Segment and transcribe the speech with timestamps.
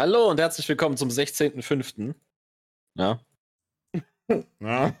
[0.00, 2.14] Hallo und herzlich willkommen zum 16.05.
[2.94, 3.20] Ja.
[4.58, 4.96] Ja.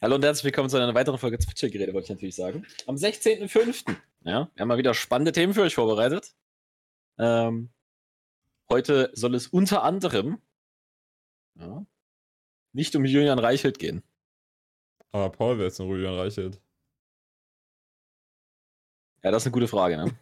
[0.00, 2.64] Hallo und herzlich willkommen zu einer weiteren Folge Zwitschergeräte, wollte ich natürlich sagen.
[2.86, 3.96] Am 16.05.
[4.22, 6.36] Ja, wir haben mal wieder spannende Themen für euch vorbereitet.
[7.18, 7.70] Ähm,
[8.68, 10.40] heute soll es unter anderem
[11.56, 11.84] ja,
[12.72, 14.04] nicht um Julian Reichelt gehen.
[15.10, 16.60] Aber Paul wäre jetzt ein Julian Reichelt.
[19.24, 20.16] Ja, das ist eine gute Frage, ne?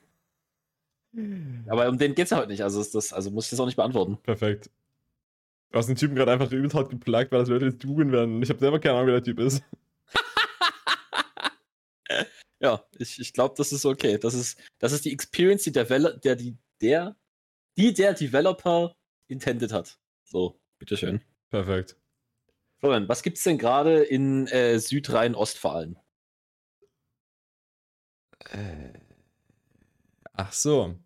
[1.66, 3.66] Aber um den geht's ja heute nicht, also, ist das, also muss ich das auch
[3.66, 4.18] nicht beantworten.
[4.22, 4.70] Perfekt.
[5.72, 8.42] Du hast den Typen gerade einfach übelst hart geplagt, weil das Leute jetzt googeln werden.
[8.42, 9.62] Ich habe selber keine Ahnung, wer der Typ ist.
[12.58, 14.16] Ja, ich, ich glaube, das ist okay.
[14.16, 17.14] Das ist, das ist die Experience, die der, Velo- der, die, der,
[17.76, 18.96] die der Developer
[19.28, 19.98] intended hat.
[20.24, 21.20] So, bitteschön.
[21.50, 21.96] Perfekt.
[22.78, 25.98] Florian, was gibt's denn gerade in äh, Südrhein-Ostfalen?
[28.50, 28.92] Äh.
[30.32, 30.96] Ach so.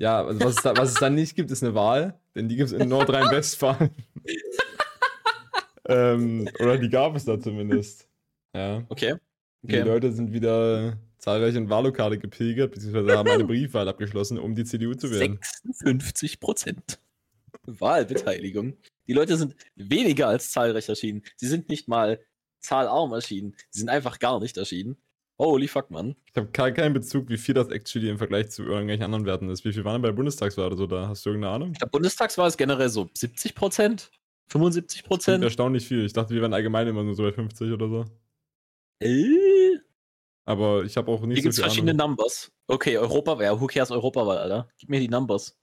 [0.00, 2.56] Ja, also was, es da, was es dann nicht gibt, ist eine Wahl, denn die
[2.56, 3.90] gibt es in Nordrhein-Westfalen.
[5.84, 8.08] ähm, oder die gab es da zumindest.
[8.56, 8.82] Ja.
[8.88, 9.16] Okay.
[9.60, 9.86] Die okay.
[9.86, 14.94] Leute sind wieder zahlreich in Wahllokale gepilgert, beziehungsweise haben eine Briefwahl abgeschlossen, um die CDU
[14.94, 15.38] zu wählen.
[15.64, 16.98] 56 Prozent
[17.66, 18.78] Wahlbeteiligung.
[19.06, 21.24] Die Leute sind weniger als zahlreich erschienen.
[21.36, 22.24] Sie sind nicht mal
[22.60, 23.54] zahlarm erschienen.
[23.68, 24.96] Sie sind einfach gar nicht erschienen.
[25.40, 26.16] Holy fuck, Mann.
[26.30, 29.64] Ich habe keinen Bezug, wie viel das actually im Vergleich zu irgendwelchen anderen Werten ist.
[29.64, 31.08] Wie viel waren denn bei der Bundestagswahl oder so da?
[31.08, 31.72] Hast du irgendeine Ahnung?
[31.72, 34.10] Ich glaube, Bundestagswahl ist generell so 70 Prozent,
[34.48, 35.44] 75 Klingt Prozent.
[35.44, 36.04] erstaunlich viel.
[36.04, 38.04] Ich dachte, wir wären allgemein immer nur so bei 50 oder so.
[39.00, 39.78] Äh,
[40.44, 42.16] Aber ich habe auch nicht hier gibt es so viel verschiedene Ahnung.
[42.16, 42.52] Numbers.
[42.66, 43.44] Okay, Europawahl.
[43.44, 44.68] Ja, who cares Europawahl, Alter?
[44.78, 45.56] Gib mir die Numbers.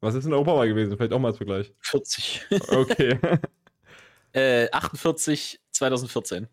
[0.00, 0.96] Was ist in der Europawahl gewesen?
[0.96, 1.72] Vielleicht auch mal als Vergleich.
[1.82, 2.46] 40.
[2.70, 3.18] Okay.
[4.32, 6.48] äh, 48 2014.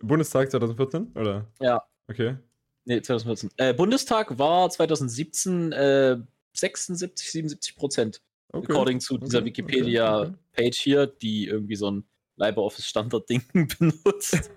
[0.00, 1.12] Bundestag 2014?
[1.14, 1.46] Oder?
[1.60, 1.82] Ja.
[2.08, 2.36] Okay.
[2.84, 3.50] Nee, 2014.
[3.56, 6.16] Äh, Bundestag war 2017 äh,
[6.54, 8.22] 76, 77 Prozent.
[8.52, 8.66] okay.
[8.70, 9.72] According zu dieser okay, okay, okay.
[9.74, 12.04] Wikipedia-Page hier, die irgendwie so ein
[12.36, 13.42] LibreOffice-Standard-Ding
[13.78, 14.50] benutzt.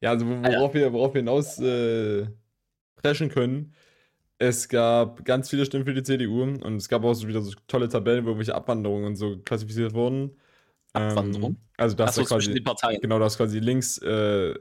[0.00, 0.58] Ja, also Ah, ja.
[0.58, 2.26] worauf wir, worauf wir hinaus äh,
[2.96, 3.74] preschen können,
[4.38, 7.52] es gab ganz viele Stimmen für die CDU und es gab auch so wieder so
[7.68, 10.36] tolle Tabellen, wo irgendwelche Abwanderungen und so klassifiziert wurden.
[10.92, 11.52] Abwanderung?
[11.52, 13.00] Ähm, also das zwischen quasi, den Parteien.
[13.00, 14.54] genau, du hast quasi links äh,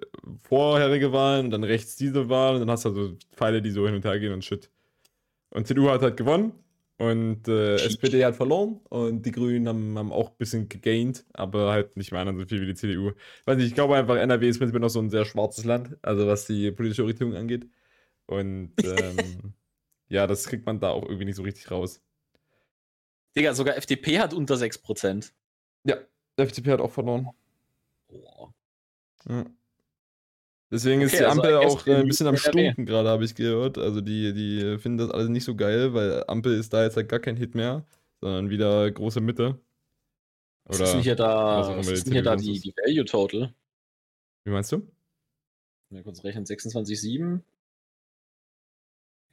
[0.44, 3.86] vorherige Wahlen und dann rechts diese Wahl und dann hast du also Pfeile, die so
[3.86, 4.70] hin und her gehen und shit.
[5.50, 6.54] Und CDU hat halt gewonnen
[6.98, 7.76] und äh.
[7.76, 12.12] SPD hat verloren und die Grünen haben, haben auch ein bisschen gegained, aber halt nicht
[12.12, 13.12] mehr so viel wie die CDU.
[13.40, 15.98] Ich weiß nicht, ich glaube einfach, NRW ist prinzipiell noch so ein sehr schwarzes Land,
[16.02, 17.68] also was die politische Orientierung angeht.
[18.26, 19.54] Und ähm,
[20.10, 22.02] ja, das kriegt man da auch irgendwie nicht so richtig raus.
[23.36, 25.34] Digga, sogar FDP hat unter 6 Prozent.
[25.86, 25.98] Ja,
[26.40, 27.30] der FDP hat auch verloren.
[28.08, 28.54] Boah.
[29.28, 29.46] Ja.
[30.72, 32.38] Deswegen ist Okay, die also Ampel guess auch äh, ein bisschen am.
[32.38, 33.78] Stunken gerade, habe ich gehört.
[33.78, 37.10] Also die, die finden das alles nicht so geil, weil Ampel ist da jetzt halt
[37.10, 37.86] gar kein Hit mehr,
[38.22, 39.60] sondern wieder große Mitte.
[40.66, 43.06] Was ist denn hier was da, was die ist denn hier da die, die Value
[43.06, 43.54] Total?
[44.44, 44.88] Wie meinst du?
[45.90, 47.42] Mal kurz rechnen, 26,7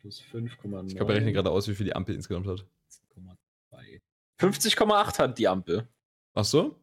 [0.01, 0.89] plus 5,9.
[0.89, 2.65] Ich glaube, wir rechnen gerade aus, wie viel die Ampel insgesamt hat.
[4.41, 5.89] 50,8 hat die Ampel.
[6.35, 6.77] Ach so?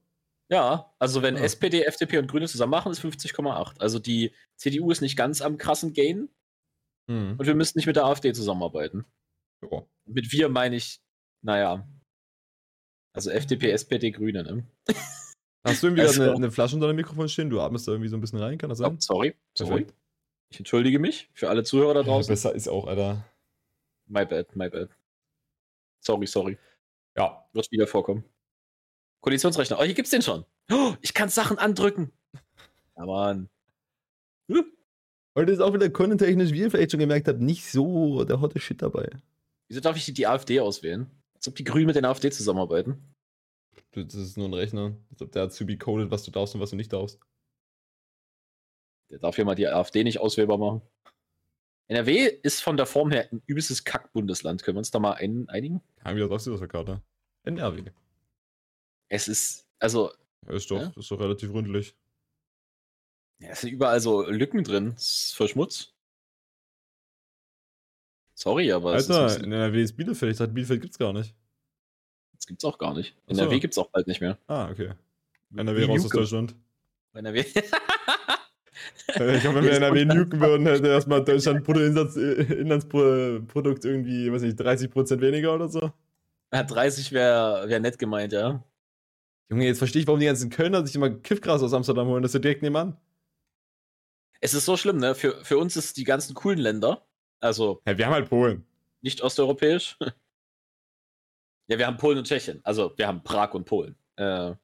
[0.54, 1.40] Ja, also wenn Ah.
[1.42, 3.80] SPD, FDP und Grüne zusammen machen, ist 50,8.
[3.82, 6.30] Also die CDU ist nicht ganz am krassen Gain
[7.10, 7.38] Hm.
[7.40, 9.04] und wir müssen nicht mit der AfD zusammenarbeiten.
[9.70, 9.84] Ja.
[10.06, 11.02] Mit wir meine ich,
[11.44, 11.88] naja.
[13.16, 14.68] Also FDP, SPD, Grüne, ne?
[15.66, 17.50] Hast du irgendwie Also- eine, eine Flasche unter dem Mikrofon stehen?
[17.50, 19.00] Du atmest da irgendwie so ein bisschen rein, kann das Oh, sein?
[19.00, 19.70] sorry, sorry.
[19.86, 19.94] Perfekt.
[20.52, 22.32] Ich entschuldige mich für alle Zuhörer da Ja, draußen.
[22.32, 23.26] besser ist auch, Alter.
[24.08, 24.90] My bad, my bad.
[26.06, 26.58] Sorry, sorry.
[27.18, 27.50] Ja.
[27.54, 28.24] Wird wieder vorkommen.
[29.24, 29.80] Koalitionsrechner.
[29.80, 30.46] Oh, hier gibt's den schon.
[30.70, 32.12] Oh, ich kann Sachen andrücken.
[32.98, 33.50] Ja, Mann.
[34.52, 34.66] Hm?
[35.36, 38.60] Heute ist auch wieder contentechnisch, wie ihr vielleicht schon gemerkt habt, nicht so der hotte
[38.60, 39.10] Shit dabei.
[39.70, 41.10] Wieso darf ich die AfD auswählen?
[41.36, 43.02] Als ob die Grünen mit den AfD zusammenarbeiten.
[43.92, 44.98] Das ist nur ein Rechner.
[45.12, 47.18] Als ob der be coded, was du darfst und was du nicht darfst.
[49.10, 50.82] Der darf ja mal die AfD nicht auswählbar machen.
[51.88, 54.64] NRW ist von der Form her ein übelstes Kack-Bundesland.
[54.64, 55.82] Können wir uns da mal ein einigen?
[55.96, 57.02] Kein wieder sagst du das für Karte?
[57.44, 57.92] NRW.
[59.14, 60.12] Es ist, also,
[60.48, 60.92] Ist doch, Ja?
[60.96, 61.96] ist doch relativ rundlich.
[63.40, 64.94] ja, es sind überall so Lücken drin.
[64.98, 65.94] Es ist voll Schmutz.
[68.34, 70.32] Sorry, aber es ist Alter, in NRW ist Bielefeld.
[70.32, 71.36] Ich dachte, Bielefeld gibt's gar nicht.
[72.36, 73.16] das gibt's auch gar nicht.
[73.28, 73.40] So.
[73.40, 74.40] NRW gibt's auch bald nicht mehr.
[74.48, 74.94] Ah, okay.
[75.56, 76.10] NRW raus aus.
[76.12, 76.56] Deutschland.
[77.14, 77.46] NRW.
[79.08, 84.60] Ich glaube, wenn wir NRW nuken würden, hätte erstmal Deutschland Bruttoinlands- äh, irgendwie, weiß nicht,
[84.60, 85.92] 30% weniger oder so.
[86.52, 88.64] Ja, 30 wäre wär nett gemeint, ja.
[89.54, 92.24] Junge, jetzt verstehe ich, warum die ganzen Kölner sich immer Kiffgras aus Amsterdam holen.
[92.24, 92.98] Das ist ja direkt nebenan.
[94.42, 95.14] Es ist so schlimm, ne?
[95.14, 97.06] Für, für uns ist die ganzen coolen Länder,
[97.40, 98.66] also Ja, wir haben halt Polen.
[99.02, 99.98] nicht osteuropäisch,
[101.68, 102.60] Ja, wir haben Polen und Tschechien.
[102.64, 103.96] Also wir haben Prag und Polen.
[104.18, 104.56] Äh,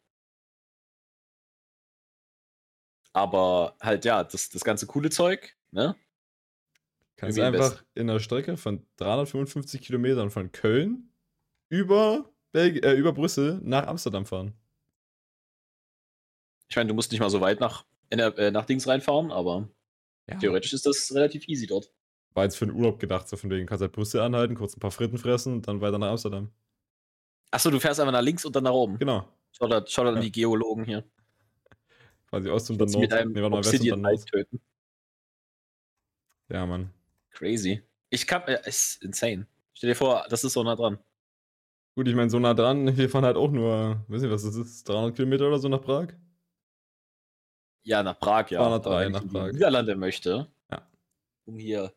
[3.14, 5.96] aber halt, ja, das, das ganze coole Zeug, ne?
[7.16, 11.14] Kannst am einfach in einer Strecke von 355 Kilometern von Köln
[11.70, 14.59] über, Belg äh, über Brüssel nach Amsterdam fahren.
[16.70, 19.68] Ich meine, du musst nicht mal so weit nach, äh, nach Dings reinfahren, aber
[20.30, 20.38] Ja.
[20.38, 21.92] theoretisch ist das relativ easy dort.
[22.36, 24.80] War jetzt für den Urlaub gedacht, so von wegen, kannst halt Brüssel anhalten, kurz ein
[24.80, 26.52] paar Fritten fressen und dann weiter nach Amsterdam.
[27.52, 29.00] Achso, du fährst einfach nach links und dann nach oben.
[29.00, 29.28] Genau.
[29.52, 30.22] Schaut schau an Ja.
[30.22, 31.04] die Geologen hier.
[32.30, 33.02] Quasi Ost und dann Nord.
[33.02, 34.26] mit einem Nee, mal, West und dann Obsidian Nord.
[34.28, 34.62] töten.
[36.50, 36.94] Ja, Mann.
[37.32, 37.82] Crazy.
[38.12, 39.48] Ich kann, äh, ist insane.
[39.74, 41.00] Stell dir vor, das ist so nah dran.
[41.96, 44.56] Gut, ich meine, so nah dran, wir fahren halt auch nur, weiß nicht, was das
[44.56, 46.10] ist, 300 Kilometer oder so nach Prag?
[47.84, 48.60] Ja, nach Prag, ja.
[48.60, 49.46] 203 Aber wenn nach ich in Prag.
[49.48, 50.88] die Niederlande möchte, Ja.
[51.46, 51.94] um hier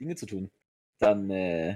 [0.00, 0.50] Dinge zu tun,
[0.98, 1.70] dann, äh,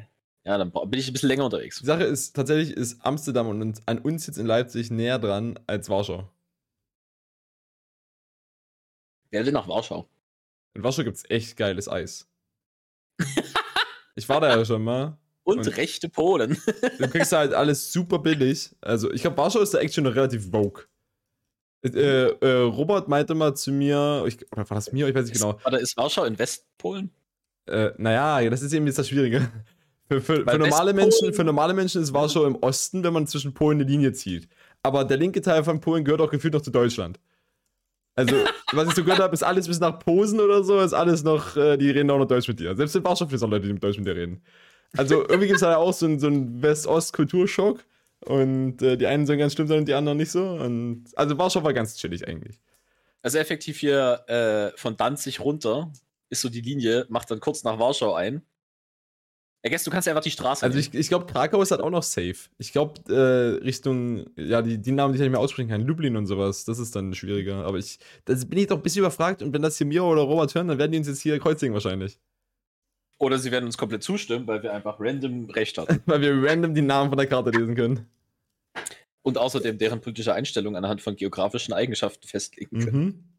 [0.44, 1.81] ja, dann bin ich ein bisschen länger unterwegs.
[1.81, 5.88] Die Sache ist, tatsächlich ist Amsterdam und an uns jetzt in Leipzig näher dran als
[5.90, 6.31] Warschau.
[9.31, 10.08] Wer will nach Warschau?
[10.75, 12.28] In Warschau gibt es echt geiles Eis.
[14.14, 15.19] ich war da ja schon mal.
[15.43, 16.61] Und, Und- rechte Polen.
[16.99, 18.75] Du kriegst halt alles super billig.
[18.81, 20.84] Also, ich glaube, Warschau ist da echt schon relativ vogue.
[21.82, 25.08] Äh, äh, Robert meinte mal zu mir, ich, oder war das mir?
[25.08, 25.58] Ich weiß nicht genau.
[25.64, 27.11] Oder ist Warschau in Westpolen?
[27.67, 29.49] Äh, naja, ja, das ist eben jetzt das Schwierige.
[30.08, 33.55] Für, für, für, normale Menschen, für normale Menschen ist Warschau im Osten, wenn man zwischen
[33.55, 34.49] Polen eine Linie zieht.
[34.84, 37.19] Aber der linke Teil von Polen gehört auch gefühlt noch zu Deutschland.
[38.14, 38.37] Also,
[38.73, 41.56] was ich so gehört habe, ist alles bis nach Posen oder so, ist alles noch,
[41.56, 42.76] äh, die reden auch noch Deutsch mit dir.
[42.76, 44.43] Selbst in Warschau gibt es auch Leute, die mit Deutsch mit dir reden.
[44.96, 47.84] Also, irgendwie gibt es da auch so einen, so einen West-Ost-Kulturschock.
[48.24, 50.48] Und äh, die einen sollen ganz schlimm sein und die anderen nicht so.
[50.48, 52.60] Und, also, Warschau war ganz chillig eigentlich.
[53.22, 55.92] Also effektiv hier äh, von Danzig runter
[56.28, 58.42] ist so die Linie, macht dann kurz nach Warschau ein.
[59.68, 61.90] Guess, du kannst ja einfach die Straße Also ich, ich glaube, Krakau ist halt auch
[61.90, 62.36] noch safe.
[62.58, 66.16] Ich glaube, äh, Richtung, ja, die, die Namen, die ich nicht mehr aussprechen kann, Lublin
[66.16, 67.64] und sowas, das ist dann schwieriger.
[67.64, 70.22] Aber ich, das bin ich doch ein bisschen überfragt und wenn das hier mir oder
[70.22, 72.20] Robert hören, dann werden die uns jetzt hier kreuzigen wahrscheinlich.
[73.18, 76.02] Oder sie werden uns komplett zustimmen, weil wir einfach random recht hatten.
[76.06, 78.06] Weil wir random die Namen von der Karte lesen können.
[79.22, 83.38] Und außerdem deren politische Einstellung anhand von geografischen Eigenschaften festlegen können.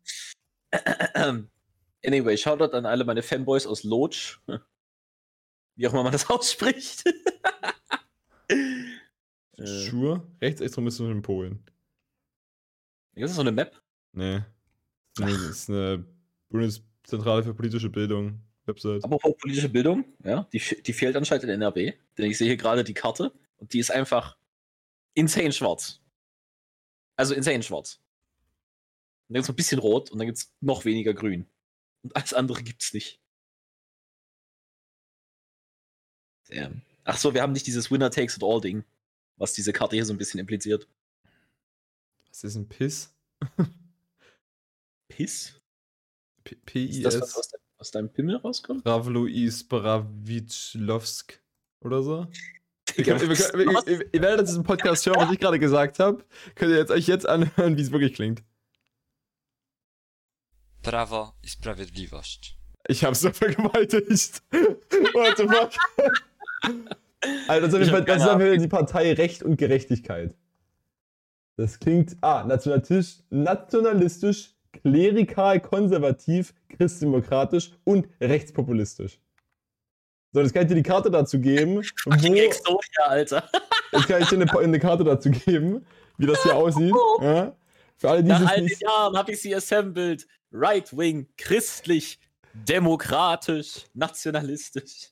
[0.74, 1.50] Mhm.
[2.06, 4.40] Anyway, Shoutout an alle meine Fanboys aus Lodz.
[5.76, 7.04] Wie auch immer man das ausspricht.
[8.48, 11.64] äh, Schuhe, Rechtsextremismus in Polen.
[13.16, 13.82] ist das so eine Map?
[14.14, 14.42] Nee.
[15.20, 16.06] Eine, das ist eine
[16.50, 19.04] Bundeszentrale für politische Bildung, Website.
[19.04, 21.94] Aber auch politische Bildung, ja, die, die fehlt anscheinend in NRW.
[22.18, 24.38] Denn ich sehe hier gerade die Karte und die ist einfach
[25.14, 26.02] insane schwarz.
[27.16, 28.00] Also insane schwarz.
[29.28, 31.48] Und dann gibt es ein bisschen rot und dann gibt es noch weniger grün.
[32.04, 33.22] Und alles andere gibt es nicht.
[36.50, 36.82] Damn.
[37.04, 38.84] Ach so, wir haben nicht dieses Winner takes it all Ding,
[39.38, 40.88] was diese Karte hier so ein bisschen impliziert.
[42.30, 43.14] Was ist ein Piss?
[45.10, 45.60] Piss?
[46.44, 47.60] P- Ist das, was PIS.
[47.78, 48.86] Aus, de aus deinem Pimmel rauskommt?
[48.86, 51.40] Ravlois Bravitschlowsk
[51.82, 52.28] oder so?
[52.96, 56.24] Ihr, werdet das im Podcast hören, was ich gerade gesagt habe.
[56.56, 58.44] Könnt ihr jetzt, euch jetzt anhören, wie es wirklich klingt.
[60.82, 62.58] Prawo i Sprawiedliwość.
[62.88, 64.42] Ich hab's so vergewaltigt.
[64.52, 65.72] What the fuck?
[67.50, 70.34] Alter, das ist Ich auf jeden die Partei Recht und Gerechtigkeit.
[71.58, 79.20] Das klingt, ah, nationalistisch, nationalistisch, klerikal, konservativ, christdemokratisch und rechtspopulistisch.
[80.34, 81.84] So, jetzt kann ich dir die Karte dazu geben.
[82.04, 83.50] Fucking wo- Exodia, Alter.
[83.94, 85.86] Jetzt kann ich dir eine, eine Karte dazu geben,
[86.18, 86.94] wie das hier aussieht.
[87.22, 87.56] Ja?
[87.96, 88.78] Für alle, die Nach all den.
[88.80, 90.28] Jahren habe ich sie assembled.
[90.52, 92.20] Right wing, christlich,
[92.54, 95.10] demokratisch, nationalistisch.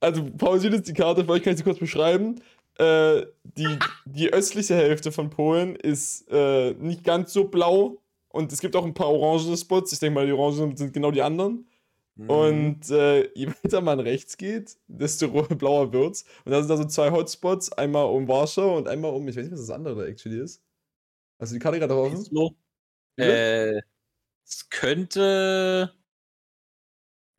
[0.00, 2.40] Also, pausiert jetzt die Karte, vielleicht kann ich sie kurz beschreiben.
[2.78, 8.60] Äh, die, die östliche Hälfte von Polen ist äh, nicht ganz so blau und es
[8.60, 9.92] gibt auch ein paar orange Spots.
[9.92, 11.68] Ich denke mal, die Orangen sind genau die anderen.
[12.16, 12.30] Mhm.
[12.30, 16.24] Und äh, je weiter man rechts geht, desto blauer wird's.
[16.44, 19.44] Und da sind da so zwei Hotspots, einmal um Warschau und einmal um, ich weiß
[19.44, 20.62] nicht, was das andere actually ist.
[21.38, 22.56] Du die Karte gerade offen?
[23.16, 23.82] Äh,
[24.46, 25.94] es könnte.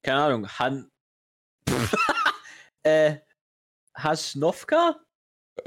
[0.01, 0.89] Keine Ahnung, Han.
[2.83, 3.17] äh,
[3.95, 5.04] Haschnowka?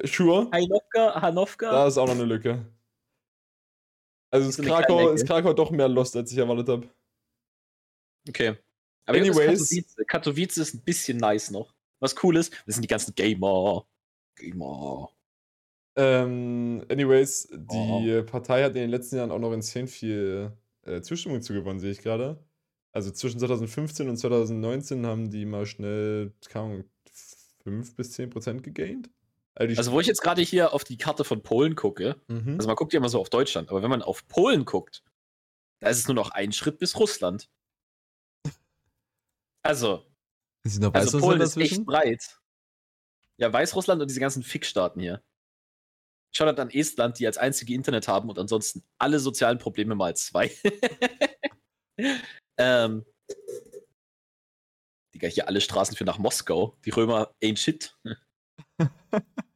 [0.05, 0.49] Sure.
[0.53, 1.21] Hainovka?
[1.21, 1.71] Hanovka?
[1.71, 2.65] Da ist auch noch eine Lücke.
[4.31, 5.27] Also ist eine Krakau, ist.
[5.27, 6.89] Krakau doch mehr Lost, als ich erwartet habe.
[8.29, 8.57] Okay.
[9.07, 9.39] Aber Anyways.
[9.39, 9.69] Anyways.
[9.71, 10.07] Katowice.
[10.07, 11.73] Katowice ist ein bisschen nice noch.
[12.01, 13.87] Was cool ist, das sind die ganzen Gamer.
[14.37, 15.11] Gamer.
[15.97, 18.23] Ähm, anyways, die Oh.
[18.25, 20.53] Partei hat in den letzten Jahren auch noch insane viel
[20.83, 22.39] äh, Zustimmung zugewonnen, sehe ich gerade.
[22.93, 26.85] Also zwischen 2015 und 2019 haben die mal schnell, keine Ahnung,
[27.65, 29.11] 5 bis 10 Prozent gegaint.
[29.59, 32.55] Also, Also, wo ich jetzt gerade hier auf die Karte von Polen gucke, mhm.
[32.55, 35.03] also man guckt ja immer so auf Deutschland, aber wenn man auf Polen guckt,
[35.81, 37.51] da ist es nur noch ein Schritt bis Russland.
[39.65, 40.07] Also,
[40.65, 42.39] ist noch also Polen ist echt breit.
[43.37, 45.23] Ja, Weißrussland und diese ganzen Fickstaaten hier.
[46.33, 50.53] Schaut an Estland, die als einzige Internet haben und ansonsten alle sozialen Probleme mal zwei.
[52.59, 53.05] ähm,
[55.15, 56.77] Digga, hier alle Straßen für nach Moskau.
[56.85, 57.97] Die Römer ain't shit.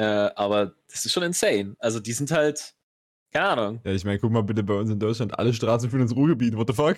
[0.00, 1.76] äh, aber das ist schon insane.
[1.78, 2.74] Also die sind halt,
[3.32, 3.80] keine Ahnung.
[3.84, 6.56] Ja, ich meine, guck mal bitte bei uns in Deutschland, alle Straßen führen ins Ruhrgebiet,
[6.56, 6.96] what the fuck?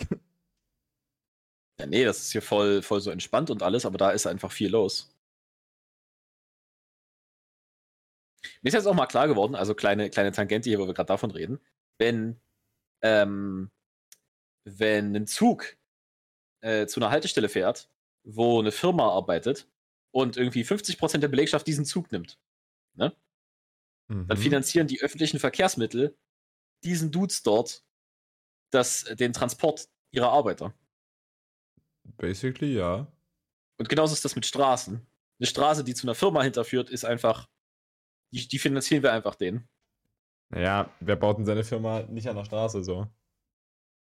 [1.80, 4.52] Ja, nee, das ist hier voll, voll so entspannt und alles, aber da ist einfach
[4.52, 5.12] viel los.
[8.60, 11.08] Mir ist jetzt auch mal klar geworden, also kleine, kleine Tangente hier, wo wir gerade
[11.08, 11.58] davon reden,
[11.98, 12.40] wenn,
[13.02, 13.72] ähm,
[14.64, 15.76] wenn ein Zug
[16.60, 17.90] äh, zu einer Haltestelle fährt,
[18.22, 19.66] wo eine Firma arbeitet
[20.12, 22.38] und irgendwie 50% der Belegschaft diesen Zug nimmt,
[22.96, 23.12] dann
[24.08, 24.36] Mhm.
[24.36, 26.18] finanzieren die öffentlichen Verkehrsmittel
[26.84, 27.84] diesen Dudes dort
[28.70, 30.74] das, den Transport ihrer Arbeiter.
[32.18, 33.06] Basically, ja.
[33.78, 34.94] Und genauso ist das mit Straßen.
[35.38, 37.48] Eine Straße, die zu einer Firma hinterführt, ist einfach,
[38.32, 39.68] die, die finanzieren wir einfach denen.
[40.50, 43.06] Naja, wer baut denn seine Firma nicht an der Straße so?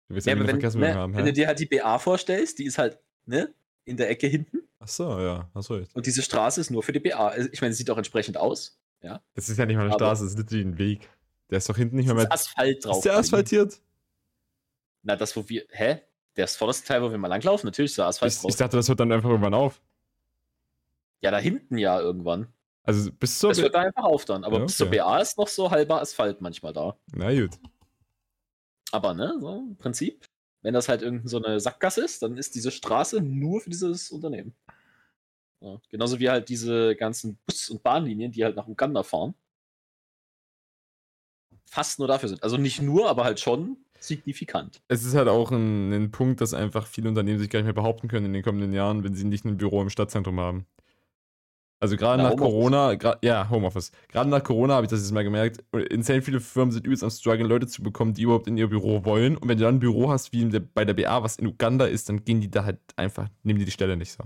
[0.07, 2.59] Du willst Ja, ja, wenn, Verkehrsmittel ne, haben, wenn du dir halt die BA vorstellst,
[2.59, 3.53] die ist halt ne,
[3.85, 5.95] in der Ecke hinten Ach so, ja, hast recht.
[5.95, 7.27] und diese Straße ist nur für die BA.
[7.29, 8.80] Also, Ich meine, sie sieht auch entsprechend aus.
[9.01, 11.09] Das ist ja nicht mal eine Straße, das ist literally ein Weg.
[11.49, 12.31] Der ist doch hinten nicht mehr ist mehr.
[12.31, 12.97] Asphalt drauf.
[12.97, 13.81] Ist der asphaltiert?
[15.03, 15.65] Na, das, wo wir.
[15.71, 16.01] Hä?
[16.35, 18.49] Das vorderste Teil, wo wir mal langlaufen, natürlich ist da Asphalt Ich, drauf.
[18.51, 19.81] ich dachte, das hört dann einfach irgendwann auf.
[21.21, 22.47] ja, da hinten ja irgendwann.
[22.83, 23.49] Also bis zur.
[23.49, 24.43] Das hört da einfach auf dann.
[24.43, 24.97] Aber Ja, bis zur okay.
[24.99, 26.95] BA ist noch so halber Asphalt manchmal da.
[27.13, 27.59] Na gut.
[28.91, 30.25] Aber ne, so im Prinzip,
[30.61, 34.11] wenn das halt irgendeine so eine Sackgasse ist, dann ist diese Straße nur für dieses
[34.11, 34.53] Unternehmen.
[35.61, 39.35] Ja, genauso wie halt diese ganzen Bus- und Bahnlinien, die halt nach Uganda fahren.
[41.65, 42.43] Fast nur dafür sind.
[42.43, 44.81] Also nicht nur, aber halt schon signifikant.
[44.87, 47.73] Es ist halt auch ein, ein Punkt, dass einfach viele Unternehmen sich gar nicht mehr
[47.73, 50.65] behaupten können in den kommenden Jahren, wenn sie nicht ein Büro im Stadtzentrum haben.
[51.79, 52.53] Also gerade Na, nach Homeoffice.
[52.53, 53.91] Corona, gra ja, Homeoffice.
[54.09, 55.63] Gerade nach Corona habe ich das jetzt mal gemerkt.
[55.89, 59.03] Insane viele Firmen sind übelst am struggeln, Leute zu bekommen, die überhaupt in ihr Büro
[59.05, 59.37] wollen.
[59.37, 62.09] Und wenn du dann ein Büro hast, wie bei der BA, was in Uganda ist,
[62.09, 64.23] dann gehen die da halt einfach, nehmen die die Stelle nicht so.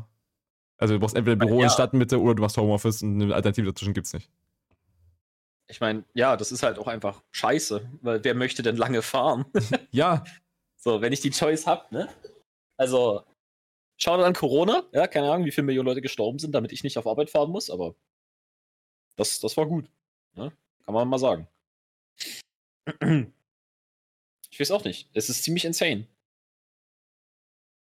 [0.78, 1.66] Also du brauchst entweder ein Büro Ja.
[1.66, 4.30] in Stadtmitte oder du machst Homeoffice und eine Alternative dazwischen gibt's nicht.
[5.68, 9.46] Ich meine, ja, das ist halt auch einfach scheiße, weil wer möchte denn lange fahren?
[9.92, 10.24] Ja,
[10.78, 12.08] so, wenn ich die Choice hab, ne?
[12.78, 13.24] Also,
[13.98, 16.98] schau an Corona, ja, keine Ahnung, wie viele Millionen Leute gestorben sind, damit ich nicht
[16.98, 17.96] auf Arbeit fahren muss, aber
[19.16, 19.90] das, das war gut.
[20.36, 20.52] Ne?
[20.84, 21.48] Kann man mal sagen.
[24.52, 25.10] Ich weiß auch nicht.
[25.14, 26.08] Es ist ziemlich insane.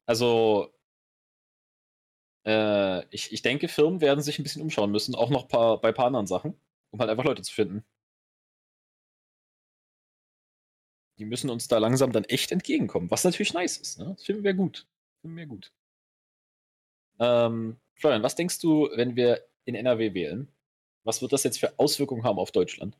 [0.05, 0.71] Also,
[2.45, 5.89] äh, ich, ich denke, Firmen werden sich ein bisschen umschauen müssen, auch noch paar, bei
[5.89, 6.59] ein paar anderen Sachen,
[6.91, 7.83] um halt einfach Leute zu finden.
[11.17, 13.99] Die müssen uns da langsam dann echt entgegenkommen, was natürlich nice ist.
[13.99, 14.13] Ne?
[14.15, 14.87] Das finden wir gut.
[15.21, 15.71] Finden wir gut.
[17.19, 20.47] Ähm, Florian, was denkst du, wenn wir in NRW wählen?
[21.03, 22.97] Was wird das jetzt für Auswirkungen haben auf Deutschland?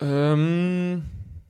[0.00, 1.04] Ähm,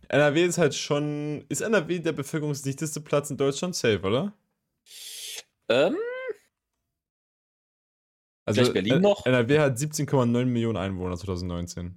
[0.08, 1.46] NRW ist halt schon.
[1.48, 3.74] Ist NRW der bevölkerungsdichteste Platz in Deutschland?
[3.74, 4.32] Safe, oder?
[5.68, 5.96] Ähm,
[8.46, 9.24] Vielleicht Berlin äh, noch?
[9.24, 11.94] NRW hat 17,9 Millionen Einwohner 2019.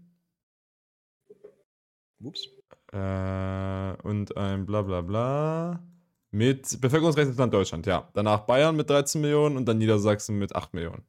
[2.24, 2.48] ups.
[2.94, 5.84] Äh, und ein bla bla bla.
[6.32, 8.10] Mit bevölkerungsreichstes Land Deutschland, ja.
[8.14, 11.04] Danach Bayern mit 13 Millionen und dann Niedersachsen mit 8 Millionen.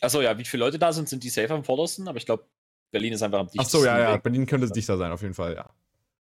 [0.00, 2.46] Achso, ja, wie viele Leute da sind, sind die safe am vordersten, aber ich glaube,
[2.90, 4.16] Berlin ist einfach am Ach so, ja, ja.
[4.18, 5.70] Berlin könnte dichter sein, auf jeden Fall, ja.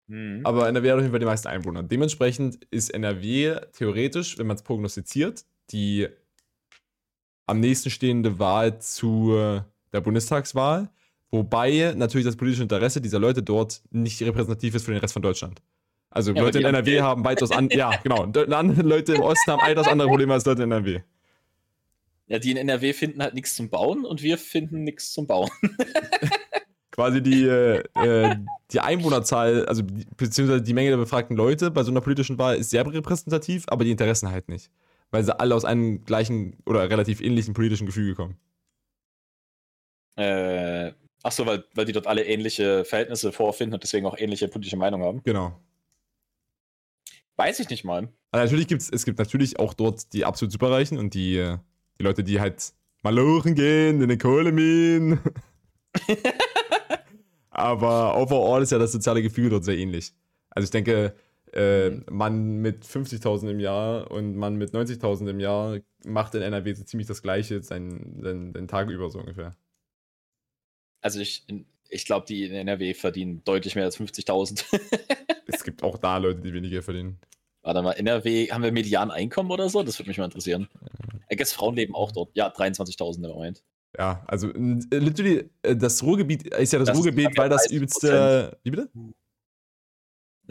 [0.08, 0.42] Mhm.
[0.46, 1.84] Aber NRW hat auf jeden Fall die meisten Einwohner.
[1.84, 6.08] Dementsprechend ist NRW theoretisch, wenn man es prognostiziert, die
[7.52, 9.62] am nächsten stehende Wahl zu
[9.94, 10.90] der Bundestagswahl.
[11.32, 15.22] Wobei natürlich das politische Interesse dieser Leute dort nicht repräsentativ ist für den Rest von
[15.22, 15.62] Deutschland.
[16.10, 17.04] Also Ja, Leute in haben NRW Geld.
[17.04, 18.26] haben weitaus an, ja, genau.
[18.82, 21.00] Leute im Osten haben weitaus andere Probleme als Leute in NRW.
[22.28, 25.50] Ja, die in NRW finden halt nichts zum Bauen und wir finden nichts zum Bauen.
[26.92, 28.36] Quasi die, äh, äh,
[28.72, 32.58] die Einwohnerzahl, also die, beziehungsweise die Menge der befragten Leute bei so einer politischen Wahl
[32.58, 34.70] ist sehr repräsentativ, aber die Interessen halt nicht.
[35.12, 38.38] Weil sie alle aus einem gleichen oder relativ ähnlichen politischen Gefüge kommen.
[40.16, 44.48] Äh, ach so, weil, weil die dort alle ähnliche Verhältnisse vorfinden und deswegen auch ähnliche
[44.48, 45.24] politische Meinungen haben.
[45.24, 45.60] Genau.
[47.36, 48.10] Weiß ich nicht mal.
[48.32, 51.56] Also natürlich gibt's, es gibt natürlich auch dort die absolut Superreichen und die,
[52.00, 55.20] die Leute, die halt malochen gehen in den Kohleminen.
[57.50, 60.14] Aber overall ist ja das soziale Gefüge dort sehr ähnlich.
[60.50, 61.16] Also ich denke,
[61.54, 62.06] Äh, Mhm.
[62.10, 66.84] Mann mit 50.000 im Jahr und Mann mit 90.000 im Jahr macht in NRW so
[66.84, 69.56] ziemlich das Gleiche sein, sein, sein Tag über so ungefähr.
[71.02, 71.46] Also ich,
[71.90, 74.64] ich glaube, die in NRW verdienen deutlich mehr als 50.000.
[75.54, 77.20] Es gibt auch da Leute, die weniger verdienen.
[77.62, 79.84] Warte mal, NRW, haben wir Medianeinkommen oder so?
[79.84, 80.70] Das würde mich mal interessieren.
[81.32, 82.32] I guess Frauen leben auch dort.
[82.36, 83.64] Ja, 23.000 im Moment.
[83.98, 87.74] Ja, also äh, literally, äh, das Ruhrgebiet ist ja das, Das Ruhrgebiet, weil das 30%.
[87.74, 88.58] übelste.
[88.64, 88.90] Wie bitte?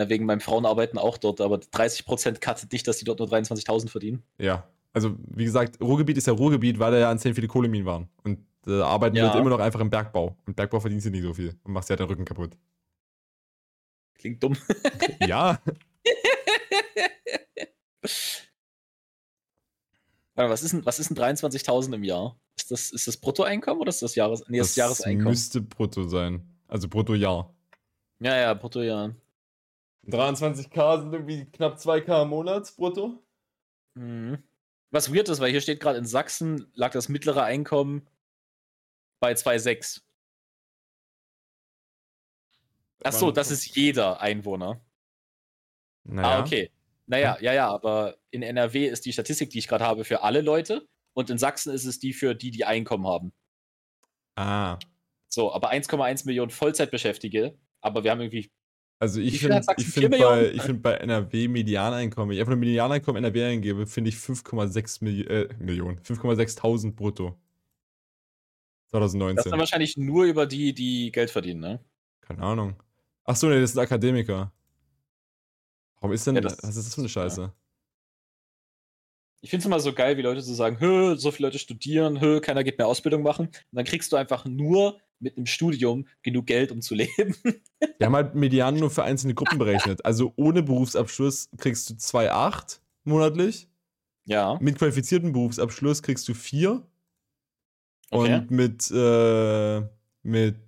[0.00, 3.28] Na, wegen meinen Frauen arbeiten auch dort, aber 30% cuttet nicht, dass die dort nur
[3.28, 4.22] 23.000 verdienen.
[4.38, 4.66] Ja.
[4.94, 8.08] Also, wie gesagt, Ruhrgebiet ist ja Ruhrgebiet, weil da ja an 10 viele Kohleminen waren.
[8.24, 9.26] Und äh, arbeiten Ja.
[9.26, 10.36] Leute immer noch einfach im Bergbau.
[10.46, 12.56] Und Bergbau verdienst du nicht so viel und machst ja den Rücken kaputt.
[14.14, 14.56] Klingt dumm.
[15.26, 15.60] ja.
[20.34, 22.34] Was ist denn, was ist denn 23.000 im Jahr?
[22.56, 25.32] Ist das, ist das Bruttoeinkommen oder ist das Jahres, nee, das, Das Jahreseinkommen?
[25.32, 26.42] müsste brutto sein.
[26.66, 27.52] Also brutto-Jahr.
[28.20, 28.80] Ja, ja, Brutto.
[30.10, 33.22] 23k sind irgendwie knapp 2k im Monat brutto.
[33.94, 34.42] Mhm.
[34.90, 38.08] Was weird ist, weil hier steht gerade in Sachsen lag das mittlere Einkommen
[39.20, 40.02] bei 2,6.
[43.02, 44.80] Ach so, das ist jeder Einwohner.
[46.04, 46.28] Naja.
[46.28, 46.70] Ah, okay.
[47.06, 50.42] Naja, ja, ja, aber in NRW ist die Statistik, die ich gerade habe, für alle
[50.42, 53.32] Leute und in Sachsen ist es die für die, die Einkommen haben.
[54.36, 54.78] Ah.
[55.28, 58.50] So, aber 1,1 Millionen Vollzeitbeschäftigte, aber wir haben irgendwie,
[59.02, 63.24] Also ich finde ich find bei, ich find bei NRW Medianeinkommen, ich einfach nur Medianeinkommen
[63.24, 67.28] NRW eingebe, finde ich 5,6 Milli äh, Millionen, 5,6.000 brutto.
[68.84, 69.38] das 2019.
[69.38, 71.80] ist dann wahrscheinlich nur über die, die Geld verdienen, ne?
[72.20, 72.74] Keine Ahnung.
[73.24, 74.52] Achso, nee, das sind Akademiker.
[76.00, 77.52] Warum ist denn, Ja, das- was ist das für eine Scheiße?
[79.40, 82.20] Ich finde es immer so geil, wie Leute so sagen, hö, so viele Leute studieren,
[82.20, 83.46] hö, keiner geht mehr Ausbildung machen.
[83.46, 87.34] Und dann kriegst du einfach nur mit einem Studium genug Geld, um zu leben.
[87.98, 90.04] Wir haben halt Median nur für einzelne Gruppen berechnet.
[90.04, 93.68] Also ohne Berufsabschluss kriegst du 2,8 monatlich.
[94.24, 94.58] ja.
[94.60, 96.82] Mit qualifiziertem Berufsabschluss kriegst du 4.
[98.10, 98.34] Okay.
[98.34, 99.80] Und mit, äh,
[100.22, 100.58] mit,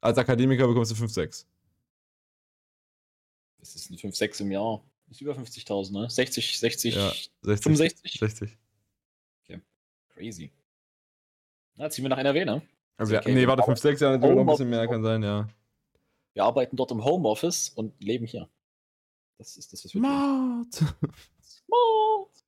[0.00, 1.44] als Akademiker bekommst du 5,6.
[3.58, 4.82] Das ist ein 5, 6 im Jahr.
[5.06, 6.10] Das ist über 50.000, ne?
[6.10, 7.12] 60, 60, Ja,
[7.42, 7.62] 60.
[7.62, 8.18] 65?
[8.18, 8.58] 60.
[10.14, 10.52] Crazy.
[11.76, 12.62] Na, ziehen wir nach NRW, ne?
[12.96, 15.02] Also, ja, Okay, nee, wir warte, brauchen 5,6, ja, natürlich noch ein bisschen mehr kann
[15.02, 15.48] sein, ja.
[16.34, 18.48] Wir arbeiten dort im Homeoffice und leben hier.
[19.38, 20.70] Das ist das, was wir tun.
[20.70, 20.74] Smart.
[21.42, 22.44] Smart.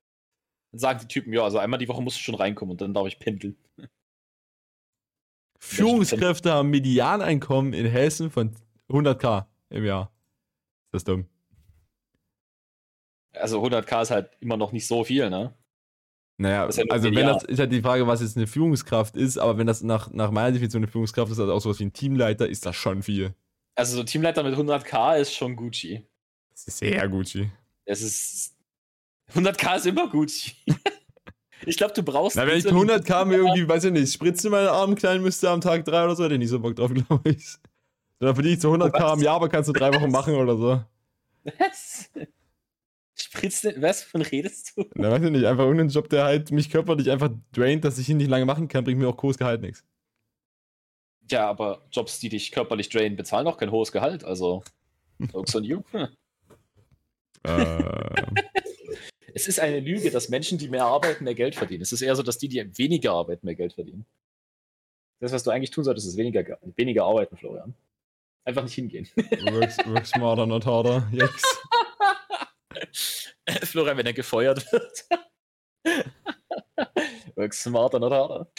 [0.70, 2.94] Dann sagen die Typen, ja, also einmal die Woche musst du schon reinkommen und dann
[2.94, 3.56] darf ich pendeln.
[5.58, 8.54] Führungskräfte haben Medianeinkommen in Hessen von
[8.88, 10.12] 100k im Jahr.
[10.86, 11.26] Ist das dumm?
[13.32, 15.54] Also 100k ist halt immer noch nicht so viel, ne?
[16.36, 19.56] Naja, ja also wenn das ist halt die Frage, was jetzt eine Führungskraft ist, aber
[19.56, 22.48] wenn das nach, nach meiner Definition eine Führungskraft ist, also auch sowas wie ein Teamleiter,
[22.48, 23.34] ist das schon viel.
[23.76, 26.06] Also so Teamleiter mit 100k ist schon Gucci.
[26.50, 27.50] Das ist sehr Gucci.
[27.84, 28.56] Es ist
[29.34, 30.52] 100k ist immer Gucci.
[31.66, 33.84] ich glaube, du brauchst Na, wenn ich nicht so mit die- 100k mir irgendwie, weiß
[33.84, 36.40] ich nicht, Spritze in meinen Arm klein müsste am Tag 3 oder so, hätte ich
[36.40, 37.56] nicht so Bock drauf, glaube ich.
[38.18, 40.82] Dann verdiene ich so 100k im Jahr, aber kannst du drei Wochen machen oder so.
[41.58, 42.10] Was?
[43.16, 44.84] Spritzt denn, was von redest du?
[44.94, 48.08] Na, weiß ich nicht, einfach irgendein Job, der halt mich körperlich einfach draint, dass ich
[48.08, 49.84] ihn nicht lange machen kann, bringt mir auch hohes Gehalt nichts.
[51.30, 54.62] Ja, aber Jobs, die dich körperlich drainen, bezahlen auch kein hohes Gehalt, also.
[55.32, 55.82] Jokes on you.
[55.92, 56.08] Hm.
[57.44, 58.22] äh,
[59.34, 61.82] Es ist eine Lüge, dass Menschen, die mehr arbeiten, mehr Geld verdienen.
[61.82, 64.06] Es ist eher so, dass die, die weniger arbeiten, mehr Geld verdienen.
[65.20, 67.74] Das, was du eigentlich tun solltest, ist weniger, ge- weniger arbeiten, Florian.
[68.44, 69.08] Einfach nicht hingehen.
[69.16, 71.06] work, work smarter, not harder.
[71.12, 71.42] Yes.
[73.62, 75.04] Florian, wenn er gefeuert wird.
[77.36, 78.52] Work smarter, not harder.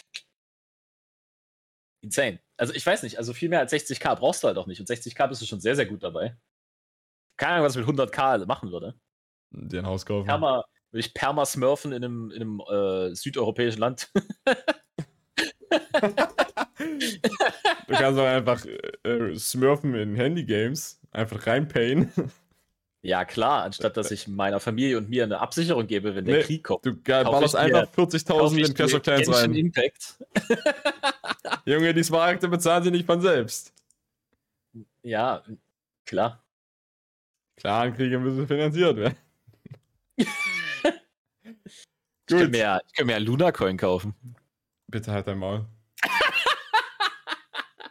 [2.04, 2.40] Insane.
[2.58, 4.80] Also ich weiß nicht, also viel mehr als 60k brauchst du halt auch nicht.
[4.80, 6.38] Und 60k bist du schon sehr, sehr gut dabei.
[7.38, 8.96] Keine Ahnung, was ich mit 100k machen würde.
[9.52, 10.28] Dir ein Haus kaufen.
[10.28, 14.12] Perma, würde ich Perma smurfen in einem, in einem äh, südeuropäischen Land.
[17.88, 21.00] Du kannst auch einfach äh, äh, smurfen in Handygames.
[21.12, 22.12] Einfach reinpayen.
[23.06, 26.44] Ja, klar, anstatt dass ich meiner Familie und mir eine Absicherung gebe, wenn der Nee,
[26.44, 26.86] Krieg kommt.
[26.86, 29.54] Du ballerst mir- einfach 40.000 Kaufe ich in Clash mir of Clans rein.
[29.54, 30.16] Impact.
[31.66, 33.72] Junge, die Smaragde bezahlen sie nicht von selbst.
[35.04, 35.44] Ja,
[36.06, 36.44] klar.
[37.58, 39.18] Clankriege müssen finanziert werden.
[42.28, 44.16] Ich könnte mir, ja- ich könnte mir ja Luna Coin kaufen.
[44.88, 45.64] Bitte halt dein Maul.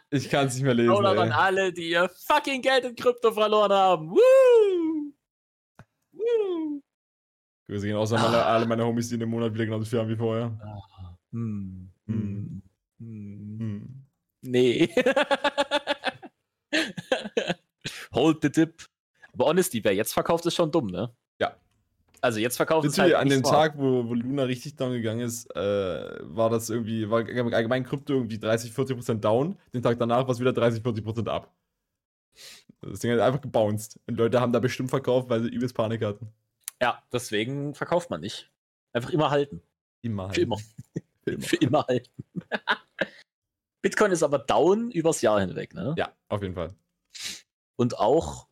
[0.09, 0.89] ich kann es nicht mehr lesen.
[0.93, 4.11] Shoutout an alle, die ihr fucking Geld in Krypto verloren haben.
[4.11, 4.17] Woo!
[7.67, 10.09] Grüße gehen außer alle, alle meine Homies, die in dem Monat wieder genauso viel haben
[10.09, 10.57] wie vorher.
[11.31, 11.89] Hm.
[12.05, 12.61] Hm.
[12.99, 12.99] Hm.
[12.99, 13.59] Hm.
[13.59, 14.05] Hm.
[14.41, 14.89] Nee.
[18.13, 18.85] Hold the dip.
[19.33, 21.13] Aber Honesty, wer jetzt verkauft, ist schon dumm, ne?
[21.39, 21.55] Ja.
[22.21, 23.43] Also jetzt verkauft Literally halt an dem.
[23.43, 25.59] Tag, wo, wo Luna richtig down gegangen ist, äh,
[26.21, 29.57] war das irgendwie, war allgemein Krypto irgendwie 30, 40 Prozent down.
[29.73, 31.51] Den Tag danach war es wieder 30, 40 Prozent ab.
[32.81, 33.99] Das Ding hat einfach gebounced.
[34.07, 36.31] Und Leute haben da bestimmt verkauft, weil sie übelst Panik hatten.
[36.81, 38.51] Ja, deswegen verkauft man nicht.
[38.93, 39.61] Einfach immer halten.
[40.01, 40.31] Immer.
[40.33, 40.57] Für immer.
[41.23, 41.41] Für immer.
[41.43, 42.11] Für immer halten.
[43.81, 45.93] Bitcoin ist aber down übers Jahr hinweg, ne?
[45.97, 46.73] Ja, auf jeden Fall.
[47.75, 48.47] Und auch,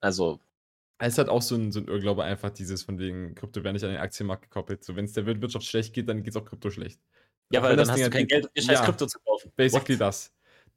[0.00, 0.40] also,
[0.98, 3.84] Es hat auch so ein, so ein Irrglaube einfach dieses von wegen, Krypto wäre nicht
[3.84, 4.84] an den Aktienmarkt gekoppelt.
[4.84, 7.00] So, wenn es der Wirtschaft schlecht geht, dann geht es auch Krypto schlecht.
[7.50, 8.84] ja, weil dann das hast Ding du kein halt- Geld, um dir scheiß Ja.
[8.84, 9.52] Krypto zu kaufen.
[9.56, 10.00] Basically What?
[10.08, 10.32] das.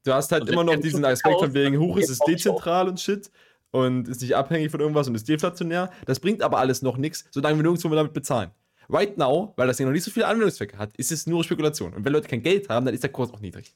[0.07, 2.97] Du hast halt Und immer noch diesen Aspekt von wegen, hoch ist es dezentral und
[2.97, 3.29] shit
[3.71, 5.91] und ist nicht abhängig von irgendwas und ist deflationär.
[6.05, 8.51] Das bringt aber alles noch nichts, solange wir nirgendwo damit bezahlen.
[8.89, 11.93] Right now, weil das Ding noch nicht so viele Anwendungszwecke hat, ist es nur Spekulation.
[11.93, 13.75] Und wenn Leute kein Geld haben, dann ist der Kurs auch niedrig.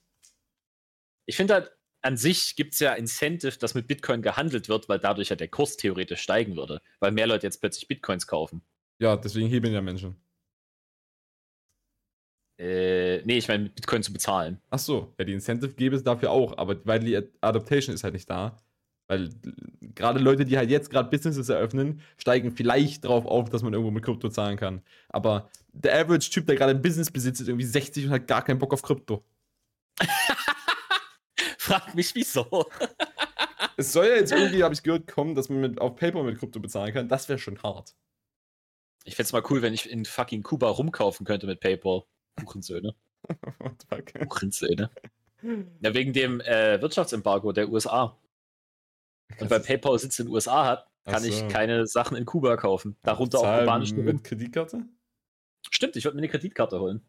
[1.25, 4.99] Ich finde halt, an sich gibt es ja Incentive, dass mit Bitcoin gehandelt wird, weil
[4.99, 6.81] dadurch ja der Kurs theoretisch steigen würde.
[7.01, 8.61] Weil mehr Leute jetzt plötzlich Bitcoins kaufen.
[8.99, 10.15] Ja, deswegen hebeln ja Menschen.
[12.61, 14.61] Äh, nee, ich meine, mit Bitcoin zu bezahlen.
[14.69, 18.03] Ach so, ja, die Incentive gäbe es dafür auch, aber weil die Ad- Adaptation ist
[18.03, 18.55] halt nicht da.
[19.07, 19.29] Weil
[19.95, 23.89] gerade Leute, die halt jetzt gerade Businesses eröffnen, steigen vielleicht drauf auf, dass man irgendwo
[23.91, 24.83] mit Krypto zahlen kann.
[25.09, 28.59] Aber der Average-Typ, der gerade ein Business besitzt, ist irgendwie 60 und hat gar keinen
[28.59, 29.23] Bock auf Krypto.
[31.57, 32.69] Frag mich, wieso.
[33.77, 36.37] Es soll ja jetzt irgendwie, habe ich gehört, kommen, dass man mit, auf PayPal mit
[36.37, 37.07] Krypto bezahlen kann.
[37.07, 37.95] Das wäre schon hart.
[39.05, 42.03] Ich fände es mal cool, wenn ich in fucking Kuba rumkaufen könnte mit PayPal.
[42.39, 42.95] Hurensöhne.
[43.59, 44.29] What the fuck?
[44.29, 44.89] Hurensöhne.
[45.81, 48.15] Ja, wegen dem äh, Wirtschaftsembargo der USA.
[49.39, 51.29] Und weil PayPal Sitz in den USA hat, kann so.
[51.29, 52.95] ich keine Sachen in Kuba kaufen.
[53.01, 54.05] Darunter auch Rum.
[54.05, 54.85] mit Kreditkarte?
[55.69, 57.01] Stimmt, ich würde mir eine Kreditkarte holen.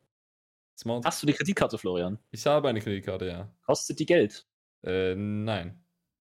[0.78, 1.04] Smart.
[1.04, 2.18] Hast du die Kreditkarte, Florian?
[2.30, 3.54] Ich habe eine Kreditkarte, ja.
[3.66, 4.46] Kostet die Geld?
[4.82, 5.82] Äh, nein.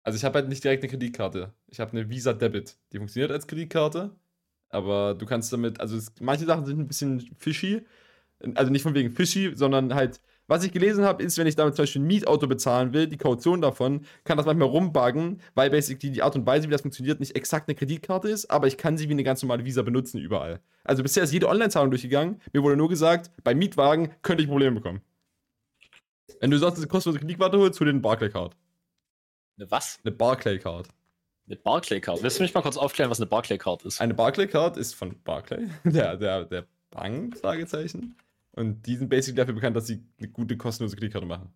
[0.02, 1.54] Also ich habe halt nicht direkt eine Kreditkarte.
[1.66, 2.76] Ich habe eine Visa Debit.
[2.92, 4.14] Die funktioniert als Kreditkarte,
[4.68, 7.86] aber du kannst damit, also es, manche Sachen sind ein bisschen fishy.
[8.54, 11.74] Also nicht von wegen fishy, sondern halt, was ich gelesen habe, ist, wenn ich damit
[11.76, 16.12] zum Beispiel ein Mietauto bezahlen will, die Kaution davon, kann das manchmal rumbuggen, weil basically
[16.12, 18.98] die Art und Weise, wie das funktioniert, nicht exakt eine Kreditkarte ist, aber ich kann
[18.98, 20.60] sie wie eine ganz normale Visa benutzen überall.
[20.84, 22.40] Also bisher ist jede Online-Zahlung durchgegangen.
[22.52, 25.00] Mir wurde nur gesagt, bei Mietwagen könnte ich Probleme bekommen.
[26.40, 28.54] Wenn du sonst eine kostenlose Kreditkarte holst, hol dir eine Barclay-Card.
[29.56, 29.98] Eine was?
[30.04, 30.88] Eine Barclay-Card.
[31.46, 32.22] Eine Barclay-Card.
[32.22, 34.00] Willst du mich mal kurz aufklären, was eine Barclay-Card ist?
[34.00, 38.16] Eine Barclay-Card ist von Barclay, der, der, der Bank, Fragezeichen.
[38.52, 41.52] Und die sind basically dafür bekannt, dass sie eine gute kostenlose Kreditkarte machen.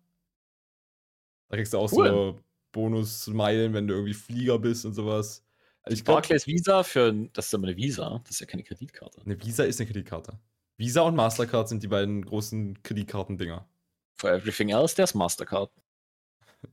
[1.49, 2.07] Da kriegst du auch Cool.
[2.07, 2.39] so
[2.71, 5.43] Bonusmeilen, wenn du irgendwie Flieger bist und sowas.
[5.81, 7.11] Also ich glaube, Barclays Visa für.
[7.33, 8.19] Das ist aber eine Visa.
[8.23, 9.21] Das ist ja keine Kreditkarte.
[9.25, 10.37] eine Visa ist eine Kreditkarte.
[10.77, 13.67] Visa und Mastercard sind die beiden großen Kreditkartendinger.
[14.15, 15.71] For everything else, there's Mastercard.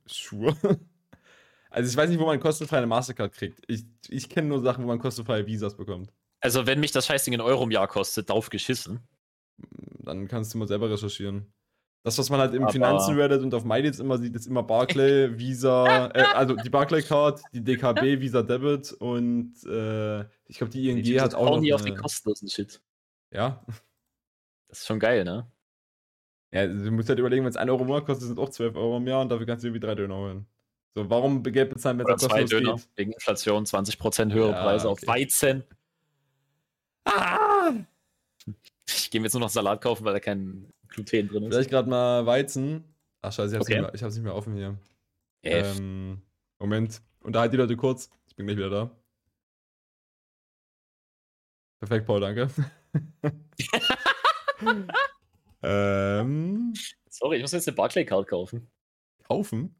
[0.07, 0.57] Sure.
[1.71, 3.61] Also ich weiß nicht, wo man kostenfrei eine Mastercard kriegt.
[3.69, 6.13] Ich, ich kenne nur Sachen, wo man kostenfreie Visas bekommt.
[6.47, 9.01] Also, wenn mich das Scheißding in Euro im Jahr kostet, drauf geschissen.
[10.05, 11.53] Dann kannst du mal selber recherchieren.
[12.05, 15.29] Das, was man halt im Aber- Finanzen-Reddit und auf MyDates immer sieht, ist immer Barclay,
[15.41, 21.21] Visa, äh, also die Barclay-Card, die DKB, Visa Debit und äh, ich glaube, die ING
[21.21, 22.81] hat auch noch nie auf den eine, kostenlosen Shit.
[23.33, 23.65] Ja,
[24.69, 25.51] Das ist schon geil, ne?
[26.53, 28.51] ja, du musst halt überlegen, wenn es 1 Euro im Monat kostet, sind es auch
[28.51, 30.47] 12 Euro im Jahr und dafür kannst du irgendwie drei Döner holen.
[30.95, 32.75] So, warum Geld bezahlen, wenn es kostenlos Döner.
[32.77, 32.89] geht?
[32.95, 35.03] Wegen Inflation, 20% höhere Ja, Preise okay.
[35.03, 35.65] auf Weizen.
[37.07, 37.73] Ah!
[38.89, 41.55] Ich gehe mir jetzt nur noch Salat kaufen, weil da kein Gluten drin ist.
[41.55, 42.85] Vielleicht gerade mal Weizen.
[43.23, 43.75] Ach scheiße, ich hab's, Okay.
[43.75, 44.79] nicht, mehr, ich hab's nicht mehr offen hier.
[45.43, 46.23] Äh, Ähm,
[46.59, 48.11] Moment, unterhalte die Leute kurz.
[48.29, 48.91] Ich bin gleich wieder da.
[51.81, 52.49] Perfekt, Paul, danke.
[55.63, 56.73] ähm,
[57.09, 58.71] sorry, ich muss jetzt eine Barclay-Card kaufen.
[59.25, 59.75] kaufen?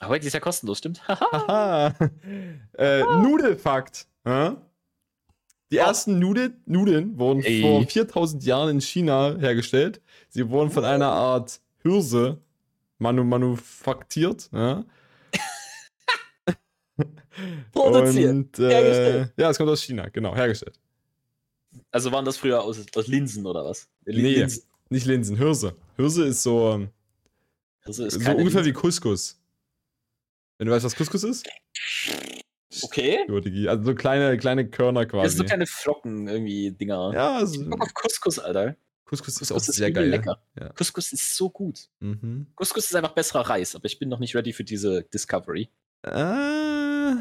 [0.00, 1.06] Aber die ist ja kostenlos, stimmt?
[1.08, 1.94] Haha.
[2.78, 4.06] äh, Nudelfakt.
[4.24, 4.52] Hä?
[5.72, 7.60] Die ersten Nudel, Nudeln wurden Ey.
[7.62, 10.00] vor 4000 Jahren in China hergestellt.
[10.28, 12.38] Sie wurden von einer Art Hirse
[12.98, 14.50] manu manufaktiert.
[14.52, 14.84] Ja?
[17.72, 19.32] Produziert, Und, äh, hergestellt.
[19.36, 20.78] Ja, es kommt aus China, genau, hergestellt.
[21.92, 23.88] also waren das früher aus, aus Linsen oder was?
[24.04, 24.12] Nee.
[24.34, 24.62] Linsen.
[24.90, 25.76] Nicht Linsen, Hirse.
[25.96, 26.88] Hirse ist so,
[27.84, 28.64] Das ist so ungefähr Linsen.
[28.64, 29.40] wie Couscous.
[30.58, 31.48] Wenn du weißt, was Couscous ist?
[32.82, 33.18] Okay.
[33.68, 35.28] Also so kleine, kleine Körner Das quasi.
[35.30, 37.10] sind so kleine Flocken irgendwie Dinger.
[37.14, 38.76] ja, also, Bock auf Couscous, Alter.
[39.06, 40.08] Couscous ist auch Couscous sehr geil.
[40.08, 40.40] lecker.
[40.58, 40.68] Ja.
[40.74, 41.88] Couscous ist so gut.
[41.98, 42.46] Mhm.
[42.54, 45.68] Couscous ist einfach besserer Reis, aber ich bin noch nicht ready für diese Discovery.
[46.02, 47.14] Äh,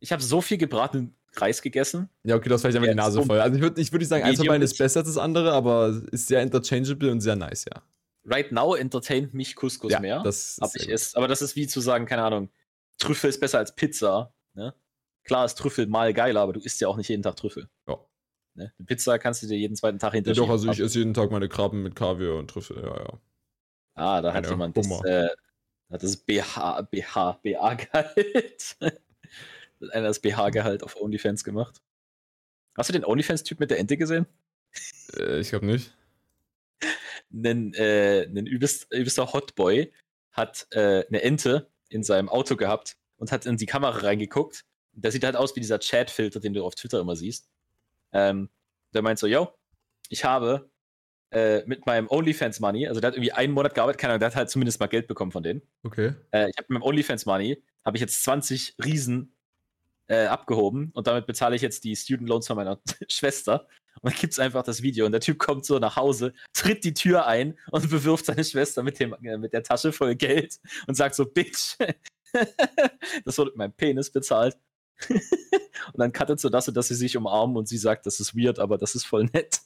[0.00, 2.08] Ich habe so viel gebratenen Reis gegessen.
[2.22, 3.40] ja, okay, du hast vielleicht einfach Ja, die Nase voll.
[3.40, 5.18] Also ich würde ich würd nicht sagen, eins von beiden ist ist- besser als das
[5.18, 7.82] andere, aber ist sehr interchangeable und sehr nice, ja.
[8.24, 10.22] Right now entertaint mich Couscous ja, mehr.
[10.22, 10.94] das Hab sehr ich gut.
[10.94, 11.14] es.
[11.16, 12.48] Aber das ist wie zu sagen, keine Ahnung,
[12.98, 14.32] Trüffel ist besser als Pizza.
[14.58, 14.74] Ne?
[15.24, 17.68] klar ist Trüffel mal geiler, aber du isst ja auch nicht jeden Tag Trüffel.
[17.86, 17.98] Ja.
[18.54, 18.72] Ne?
[18.78, 20.46] Eine Pizza kannst du dir jeden zweiten Tag Ja, hinterschieben.
[20.46, 23.20] doch, also ich esse jeden Tag meine Krabben mit Kaviar und Trüffel, ja, ja.
[23.94, 25.04] Ah, da hat jemand das, Hummer.
[25.04, 25.28] äh,
[25.90, 28.76] hat das BH, BH, BA-Gehalt.
[29.92, 31.80] Einer das BH-Gehalt auf OnlyFans gemacht.
[32.76, 34.26] Hast du den OnlyFans-Typ mit der Ente gesehen?
[35.16, 35.94] Äh, ich glaube nicht.
[37.32, 39.92] Ein, äh, übelst, übelster Hotboy
[40.32, 44.64] hat äh, eine Ente in seinem Auto gehabt und hat in die Kamera reingeguckt.
[44.92, 47.48] Der sieht halt aus wie dieser Chat-Filter, den du auf Twitter immer siehst.
[48.12, 48.48] Ähm,
[48.94, 49.52] der meint so, yo,
[50.08, 50.70] ich habe
[51.30, 54.36] äh, mit meinem OnlyFans-Money, also der hat irgendwie einen Monat gearbeitet, keine Ahnung, der hat
[54.36, 55.62] halt zumindest mal Geld bekommen von denen.
[55.84, 56.14] Okay.
[56.30, 59.34] Äh, ich habe mit meinem OnlyFans-Money, habe ich jetzt 20 Riesen
[60.08, 63.68] äh, abgehoben und damit bezahle ich jetzt die Student Loans von meiner Schwester.
[64.00, 66.84] Und dann gibt es einfach das Video und der Typ kommt so nach Hause, tritt
[66.84, 70.58] die Tür ein und bewirft seine Schwester mit, dem, äh, mit der Tasche voll Geld
[70.86, 71.76] und sagt so, Bitch,
[73.24, 74.56] das wurde mit meinem Penis bezahlt.
[75.08, 78.58] und dann cuttet so das, dass sie sich umarmen und sie sagt, das ist weird,
[78.58, 79.60] aber das ist voll nett.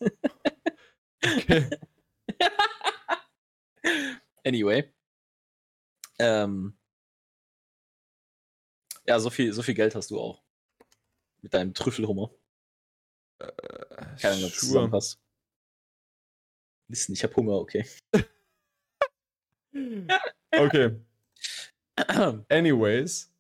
[1.25, 1.71] Okay.
[4.45, 4.93] Anyway.
[6.19, 6.77] Ähm,
[9.07, 10.43] ja, so viel, so viel Geld hast du auch.
[11.43, 12.31] Mit deinem Trüffelhummer.
[14.21, 14.53] Keine Ahnung, ob Sure.
[14.53, 15.21] zusammenpasst.
[16.89, 17.85] Listen, ich hab Hunger, okay.
[20.55, 21.01] Okay.
[22.49, 23.31] Anyways,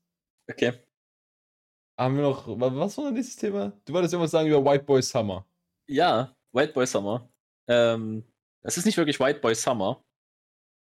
[0.51, 0.73] okay.
[1.99, 2.47] haben wir noch.
[2.49, 3.73] wa- Was war das nächste Thema?
[3.85, 5.47] Du wolltest irgendwas sagen über White Boy Summer.
[5.89, 7.29] Ja, White Boy Summer.
[7.69, 8.25] Ähm,
[8.63, 10.03] das ist nicht wirklich White Boy Summer.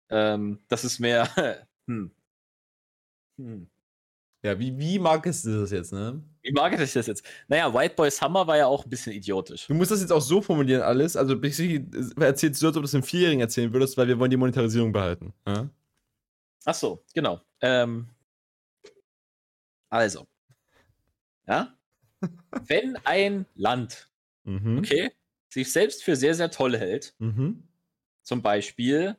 [0.09, 1.27] Ähm, das ist mehr.
[1.87, 2.11] hm.
[3.39, 3.67] Hm.
[4.43, 6.21] Ja, wie, wie markest du das jetzt, ne?
[6.41, 7.23] Wie mag ich das jetzt?
[7.47, 9.67] Naja, White Boy Summer war ja auch ein bisschen idiotisch.
[9.67, 11.15] Du musst das jetzt auch so formulieren, alles.
[11.15, 14.37] Also, erzählst du, als ob du das einem Vierjährigen erzählen würdest, weil wir wollen die
[14.37, 15.33] Monetarisierung behalten.
[15.47, 15.69] Ja?
[16.65, 17.41] Ach so, genau.
[17.61, 18.09] Ähm,
[19.89, 20.27] also.
[21.47, 21.77] Ja?
[22.67, 24.09] Wenn ein Land,
[24.43, 24.79] Mhm.
[24.79, 25.11] okay,
[25.49, 27.67] sich selbst für sehr, sehr toll hält, Mhm.
[28.23, 29.17] zum Beispiel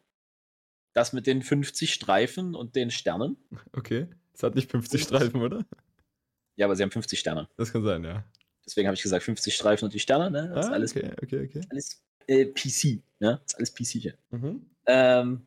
[0.95, 3.37] das mit den 50 Streifen und den Sternen.
[3.73, 4.09] Okay.
[4.35, 5.65] Es hat nicht 50 Streifen, oder?
[6.57, 7.49] Ja, aber sie haben 50 Sterne.
[7.57, 8.25] Das kann sein, ja.
[8.67, 10.53] Deswegen habe ich gesagt 50 Streifen und die Sterne, ne?
[10.55, 11.61] Das ist Ah, alles, okay, okay, okay.
[11.71, 13.41] alles äh, PC, ne?
[13.43, 14.19] Das ist alles PC hier.
[14.31, 14.67] Mhm.
[14.87, 15.47] Ähm,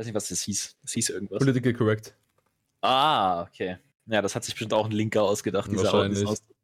[0.00, 0.76] weiß nicht, was das hieß.
[0.82, 1.38] Das hieß irgendwas.
[1.38, 2.16] Political correct.
[2.80, 3.78] Ah, okay.
[4.06, 5.70] Ja, das hat sich bestimmt auch ein Linker ausgedacht.
[5.70, 6.26] Wahrscheinlich.
[6.26, 6.56] Ausdruck.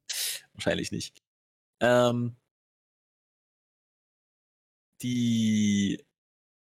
[0.54, 1.22] Wahrscheinlich nicht.
[1.80, 2.34] Ähm,
[5.02, 6.02] die,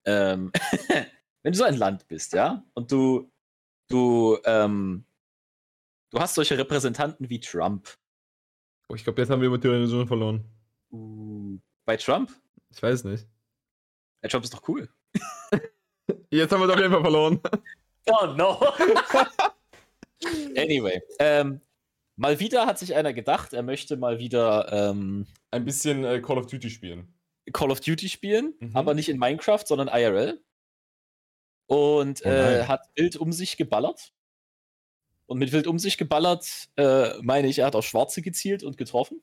[0.05, 0.53] ähm,
[1.42, 3.33] wenn du so ein Land bist, ja, und du,
[3.88, 5.05] du, ähm,
[6.11, 7.98] du hast solche Repräsentanten wie Trump.
[8.88, 10.44] Oh, ich glaube, jetzt haben wir Motivation verloren.
[10.92, 12.31] Uh, bei Trump?
[12.70, 13.27] Ich weiß nicht.
[14.22, 14.88] Ja, Trump ist doch cool.
[16.32, 17.40] Jetzt haben wir es auf jeden Fall verloren.
[18.10, 18.58] Oh no.
[20.56, 21.60] anyway, ähm,
[22.16, 26.38] mal wieder hat sich einer gedacht, er möchte mal wieder ähm, Ein bisschen äh, Call
[26.38, 27.14] of Duty spielen.
[27.52, 28.76] Call of Duty spielen, Mhm.
[28.76, 30.42] aber nicht in Minecraft, sondern IRL.
[31.66, 34.12] Und Oh äh, hat wild um sich geballert.
[35.26, 38.76] Und mit wild um sich geballert äh, meine ich, er hat auf Schwarze gezielt und
[38.76, 39.22] getroffen.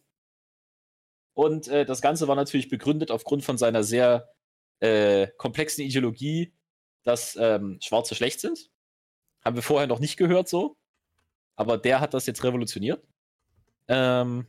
[1.34, 4.34] Und äh, das Ganze war natürlich begründet aufgrund von seiner sehr
[4.80, 6.54] äh, komplexen Ideologie,
[7.04, 8.70] dass ähm, Schwarze schlecht sind.
[9.44, 10.78] Haben wir vorher noch nicht gehört so.
[11.56, 13.04] Aber der hat das jetzt revolutioniert.
[13.88, 14.48] Ähm,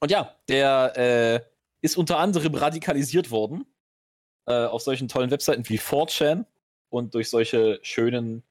[0.00, 1.40] und ja, der äh,
[1.80, 3.64] ist unter anderem radikalisiert worden
[4.46, 6.44] äh, auf solchen tollen Webseiten wie 4chan
[6.88, 8.42] und durch solche schönen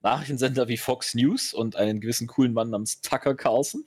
[0.00, 3.84] Nachrichtensender wie Fox News und einen gewissen coolen Mann namens Tucker Carlson.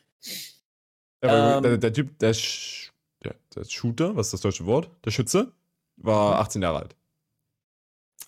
[1.21, 1.63] Aber Ähm.
[1.63, 2.91] der, der Typ, der, Sch
[3.23, 4.89] der, der Shooter, was ist das deutsche Wort?
[5.03, 5.51] Der Schütze,
[5.97, 6.95] war 18 Jahre alt.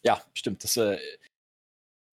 [0.04, 0.64] Ja, stimmt.
[0.64, 0.98] Das, äh,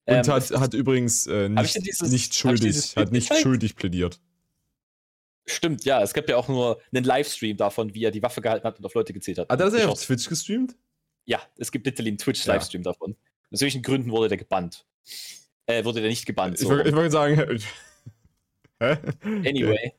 [0.07, 3.43] Und ähm, hat, hat übrigens äh, ich nicht, dieses- nicht schuldig, hat nicht gezeigt?
[3.43, 4.21] schuldig plädiert.
[5.47, 6.01] Stimmt, ja.
[6.03, 8.87] Es gab ja auch nur einen Livestream davon, wie er die Waffe gehalten hat und
[8.87, 9.49] auf Leute gezählt hat.
[9.51, 10.75] Hat er das ja auf Twitch gestreamt?
[11.27, 13.17] Ja, es gibt literally einen Twitch-Livestream davon.
[13.51, 14.85] Aus welchen Gründen wurde der gebannt?
[15.67, 16.55] Äh, wurde der nicht gebannt.
[16.55, 16.69] Ich so.
[16.71, 17.37] wollte ich wollte sagen,
[18.81, 18.97] hä?
[19.23, 19.93] Anyway.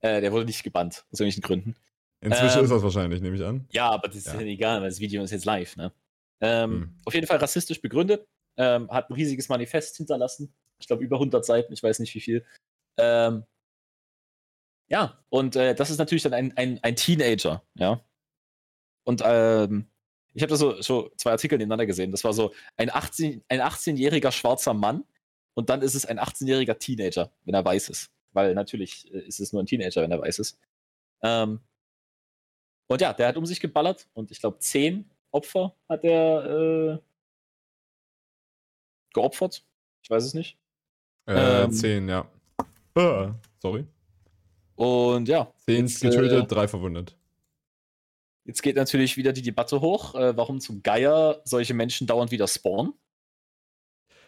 [0.00, 1.76] Äh, der wurde nicht gebannt, aus irgendwelchen Gründen.
[2.20, 2.64] Inzwischen Ähm.
[2.64, 3.66] ist das wahrscheinlich, nehme ich an.
[3.70, 4.34] Ja, aber das ist Ja.
[4.34, 5.92] ja egal, weil das Video ist jetzt live, ne?
[6.40, 7.00] Ähm, Hm.
[7.04, 8.26] Auf jeden Fall rassistisch begründet,
[8.56, 10.54] ähm, hat ein riesiges Manifest hinterlassen.
[10.78, 12.46] Ich glaube, über 100 Seiten, ich weiß nicht wie viel.
[12.98, 13.44] Ähm,
[14.88, 18.04] ja, und äh, das ist natürlich dann ein, ein, ein Teenager, ja.
[19.04, 19.86] Und ähm,
[20.34, 22.10] ich habe da so, so zwei Artikel nebeneinander gesehen.
[22.10, 25.04] Das war so ein 18 ein 18-jähriger schwarzer Mann
[25.54, 28.10] und dann ist es ein 18-jähriger Teenager, wenn er weiß ist.
[28.32, 30.58] Weil natürlich äh, ist es nur ein Teenager, wenn er weiß ist.
[31.22, 31.60] Ähm,
[32.88, 36.44] und ja, der hat um sich geballert und ich glaube, zehn Opfer hat er
[36.94, 36.98] äh,
[39.12, 39.64] geopfert.
[40.02, 40.58] Ich weiß es nicht.
[41.26, 42.26] Äh, ähm, 10, ja.
[42.94, 43.86] Ah, sorry.
[44.76, 47.16] Und ja, Zehn Jetzt, getötet, äh, drei verwundet.
[48.44, 52.48] jetzt geht natürlich wieder die Debatte hoch, äh, warum zum Geier solche Menschen dauernd wieder
[52.48, 52.94] spawnen.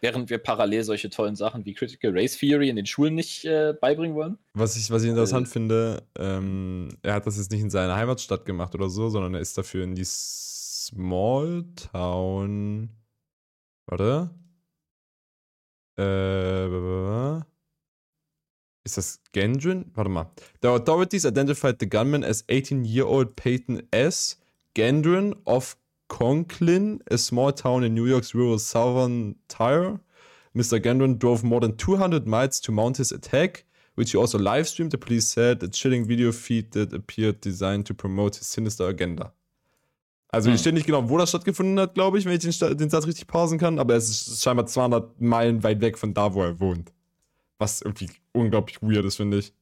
[0.03, 3.73] Während wir parallel solche tollen Sachen wie Critical Race Theory in den Schulen nicht äh,
[3.81, 4.37] beibringen wollen.
[4.53, 8.45] Was ich, was ich interessant finde, ähm, er hat das jetzt nicht in seiner Heimatstadt
[8.45, 10.05] gemacht oder so, sondern er ist dafür in die
[10.85, 12.91] Small Town.
[13.87, 14.31] Warte.
[15.97, 17.37] Äh,
[18.85, 19.93] ist das Gendron?
[19.95, 20.33] Warte mal.
[20.61, 24.41] The authorities identified the gunman as 18-year-old Peyton S.
[24.75, 25.77] Gendron of
[26.09, 30.01] Conklin, a small town in New York's rural southern tier.
[30.53, 30.81] Mr.
[30.81, 33.65] Gendron drove more than 200 miles to mount his attack,
[33.95, 34.91] which he also live streamed.
[34.91, 39.33] The police said a chilling video feed that appeared designed to promote his sinister agenda.
[40.33, 40.53] Also, Hm.
[40.55, 43.07] hier steht nicht genau, wo das stattgefunden hat, glaube ich, wenn ich den, den Satz
[43.07, 46.59] richtig parsen kann, aber es ist scheinbar 200 Meilen weit weg von da, wo er
[46.59, 46.91] wohnt.
[47.59, 49.53] Was irgendwie unglaublich weird ist, finde ich.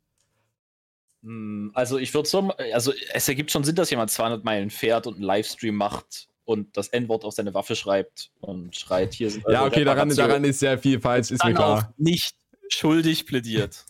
[1.23, 5.07] Hm, Also ich würde so, also es ergibt schon Sinn, dass jemand 200 Meilen fährt
[5.09, 9.45] und einen Livestream macht und das N-Wort auf seine Waffe schreibt und schreit, hier sind
[9.49, 11.79] Ja, okay, daran, daran ist sehr viel falsch, ist mir klar.
[11.79, 12.37] auch nicht
[12.69, 13.85] schuldig plädiert.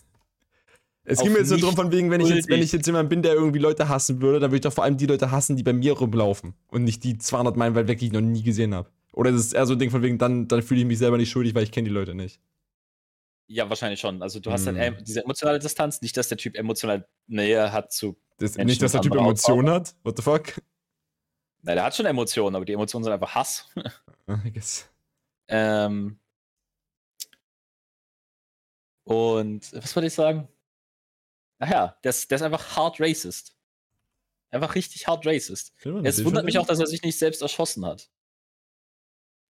[1.03, 3.09] Es ging mir jetzt nur darum, von wegen, wenn ich, jetzt, wenn ich jetzt jemand
[3.09, 5.57] bin, der irgendwie Leute hassen würde, dann würde ich doch vor allem die Leute hassen,
[5.57, 8.43] die bei mir rumlaufen und nicht die 200 Meilen weit weg, die ich noch nie
[8.43, 8.89] gesehen habe.
[9.13, 11.17] Oder ist es eher so ein Ding von wegen, dann, dann fühle ich mich selber
[11.17, 12.39] nicht schuldig, weil ich kenne die Leute nicht.
[13.47, 14.21] Ja, wahrscheinlich schon.
[14.21, 14.81] Also du hast dann Hm.
[14.95, 18.15] em- diese emotionale Distanz, nicht, dass der Typ emotional Nähe hat zu.
[18.37, 19.95] Das, nicht, dass der Typ Emotionen hat.
[20.03, 20.61] What the fuck?
[21.63, 23.69] Nein, der hat schon Emotionen, aber die Emotionen sind einfach Hass.
[24.45, 24.87] I guess.
[25.47, 26.17] ähm,
[29.03, 30.47] und was wollte ich sagen?
[31.61, 33.55] Ach ja, der ist, der ist einfach hard racist.
[34.49, 35.73] Einfach richtig hard racist.
[36.03, 38.09] Es wundert mich auch, dass er sich nicht selbst erschossen hat.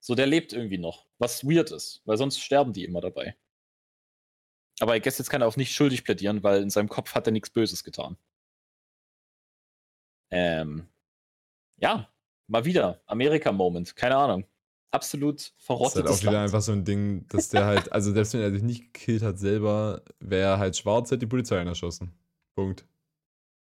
[0.02, 1.08] So, der lebt irgendwie noch.
[1.20, 3.38] Was weird ist, weil sonst sterben die immer dabei.
[4.82, 7.28] Aber ich guess jetzt kann er auf nicht schuldig plädieren, weil in seinem Kopf hat
[7.28, 8.18] er nichts Böses getan.
[10.32, 10.90] Ähm,
[11.78, 12.12] ja,
[12.48, 13.02] mal wieder.
[13.06, 13.96] Amerika-Moment.
[13.96, 14.46] Keine Ahnung.
[14.92, 16.44] Absolut Das ist halt verrottetes auch wieder Land.
[16.44, 19.40] einfach so ein Ding, dass der halt, also selbst wenn er sich nicht gekillt hat
[19.40, 22.12] selber, wäre er halt schwarz, hätte die Polizei ihn erschossen.
[22.56, 22.86] Punkt.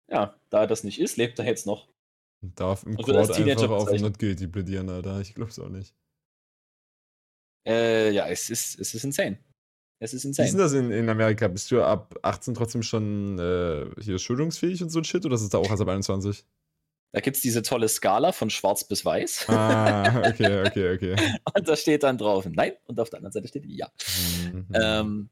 [0.09, 1.87] Ja, da er das nicht ist, lebt er jetzt noch.
[2.41, 3.91] Und darf im Und wird als Court einfach auf.
[4.01, 5.21] Not Guilty plädieren, Alter.
[5.21, 5.93] Ich glaub's auch nicht.
[7.65, 9.37] Äh, ja, es ist, es ist insane.
[9.99, 10.49] Es ist Wie ist insane.
[10.49, 11.47] denn das in, in Amerika?
[11.47, 15.43] Bist du ab 18 trotzdem schon äh, hier schuldungsfähig und so ein Shit oder ist
[15.43, 16.43] es da auch erst ab 21?
[17.13, 19.49] Da gibt es diese tolle Skala von schwarz bis weiß.
[19.49, 21.39] Ah, okay, okay, okay.
[21.53, 23.91] Und da steht dann drauf Nein und auf der anderen Seite steht Ja.
[24.53, 24.67] Mhm.
[24.73, 25.29] Ähm,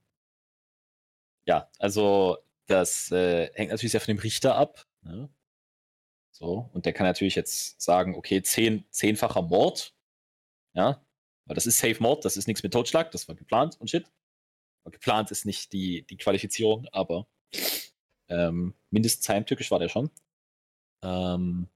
[1.45, 2.37] ja, also
[2.67, 4.85] das äh, hängt natürlich sehr von dem Richter ab.
[5.01, 5.29] Ne?
[6.31, 9.95] So, und der kann natürlich jetzt sagen, okay, zehn, zehnfacher Mord.
[10.73, 11.03] Ja,
[11.45, 14.05] weil das ist Safe Mord, das ist nichts mit Totschlag, das war geplant und shit.
[14.83, 17.27] Aber geplant ist nicht die, die Qualifizierung, aber
[18.27, 20.11] ähm, mindestens heimtückisch war der schon.
[21.01, 21.69] Ähm,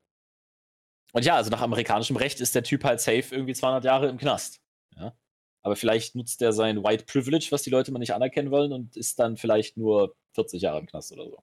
[1.13, 4.17] und ja, also nach amerikanischem Recht ist der Typ halt safe irgendwie 200 Jahre im
[4.17, 4.61] Knast.
[4.95, 5.15] Ja?
[5.61, 8.97] Aber vielleicht nutzt er sein White Privilege, was die Leute mal nicht anerkennen wollen, und
[8.97, 11.37] ist dann vielleicht nur 40 Jahre im Knast oder so.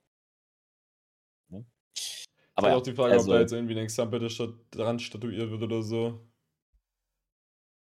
[1.49, 1.65] Ne?
[2.53, 4.27] Aber ja, auch die Frage, also, ob da jetzt irgendwie ein Exempel
[4.71, 6.19] dran statuiert wird oder so.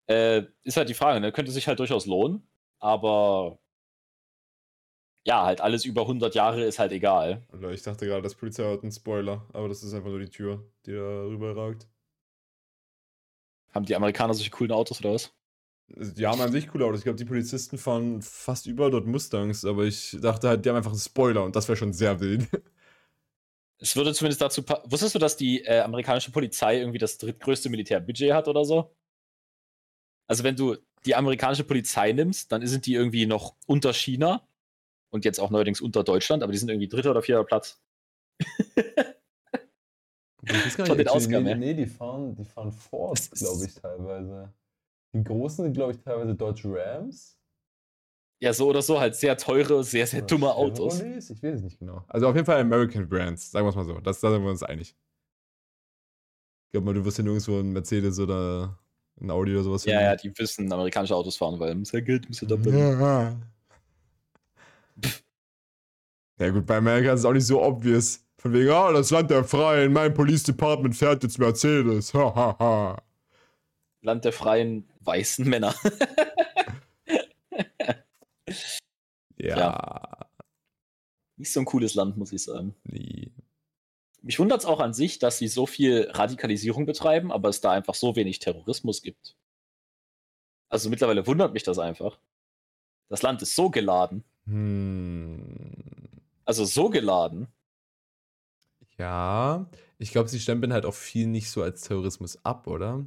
[0.07, 1.31] äh, ist halt die Frage, ne?
[1.31, 2.47] könnte sich halt durchaus lohnen,
[2.79, 3.59] aber
[5.25, 7.43] ja, halt alles über 100 Jahre ist halt egal.
[7.71, 10.63] Ich dachte gerade, das Polizei hat einen Spoiler, aber das ist einfach nur die Tür,
[10.85, 11.87] die da rüber ragt.
[13.73, 15.31] Haben die Amerikaner solche coolen Autos oder was?
[15.87, 16.99] Die haben an sich coole Autos.
[16.99, 20.77] Ich glaube, die Polizisten fahren fast überall dort Mustangs, aber ich dachte halt, die haben
[20.77, 22.47] einfach einen Spoiler und das wäre schon sehr wild.
[23.81, 24.61] Es würde zumindest dazu.
[24.67, 28.93] Wusstest du, dass die äh, amerikanische Polizei irgendwie das drittgrößte Militärbudget hat oder so?
[30.27, 34.45] Also, wenn du die amerikanische Polizei nimmst, dann sind die irgendwie noch unter China
[35.11, 37.81] und jetzt auch neuerdings unter Deutschland, aber die sind irgendwie dritter oder vierter Platz.
[40.85, 41.57] Von den Ausgaben, nee, ja.
[41.57, 44.53] nee, die fahren, die fahren Ford, ist- glaube ich, teilweise.
[45.13, 47.35] Die großen sind, glaube ich, teilweise Dodge Rams.
[48.41, 50.97] Ja, so oder so, halt sehr teure, sehr, sehr dumme Autos.
[50.99, 51.29] Chevrolets?
[51.29, 52.05] Ich weiß es nicht genau.
[52.07, 53.99] Also auf jeden Fall American Brands, sagen wir es mal so.
[53.99, 54.95] Das, da sind wir uns einig.
[56.67, 58.79] Ich glaube mal, du wirst ja nirgendwo einen Mercedes oder
[59.19, 62.29] ein Audi oder sowas Ja, ja, die wissen amerikanische Autos fahren, weil muss ja Geld,
[62.29, 62.77] muss ja doppeln.
[62.77, 63.35] Ja.
[66.39, 68.25] Ja gut, bei Amerika ist es auch nicht so obvious.
[68.37, 72.13] Von wegen, ah, das Land der Freien, mein Police Department fährt jetzt Mercedes.
[72.13, 73.01] Ha, ha, ha.
[74.01, 75.75] Land der freien weißen Männer.
[79.41, 80.27] Ja,
[81.37, 82.75] Nicht so ein cooles Land, muss ich sagen.
[82.83, 83.31] nee.
[84.21, 87.71] Mich wundert es auch an sich, dass sie so viel Radikalisierung betreiben, aber es da
[87.71, 89.37] einfach so wenig Terrorismus gibt.
[90.67, 92.19] Also mittlerweile wundert mich das einfach.
[93.07, 94.25] Das Land ist so geladen.
[94.45, 95.98] Hm.
[96.49, 97.47] Also so geladen.
[98.97, 99.69] Ja,
[99.99, 103.05] ich glaube, sie stempeln halt auch viel nicht so als Terrorismus ab, oder?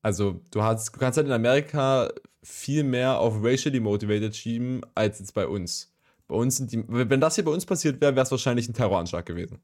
[0.00, 2.08] Also, du, hast, du kannst halt in Amerika
[2.44, 5.92] viel mehr auf racially motivated schieben, als jetzt bei uns.
[6.28, 8.74] Bei uns sind die, wenn das hier bei uns passiert wäre, wäre es wahrscheinlich ein
[8.74, 9.60] Terroranschlag gewesen.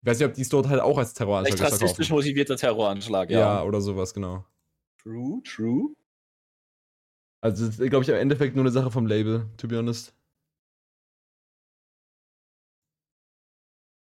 [0.00, 2.24] Ich weiß nicht, ob die es dort halt auch als Terroranschlag Vielleicht rassistisch verkaufen.
[2.26, 3.38] motivierter Terroranschlag, Ja.
[3.38, 3.64] ja.
[3.64, 4.46] oder sowas, genau.
[5.02, 5.94] True, true.
[7.42, 10.14] Also, das ist, glaube ich, im Endeffekt nur eine Sache vom Label, to be honest.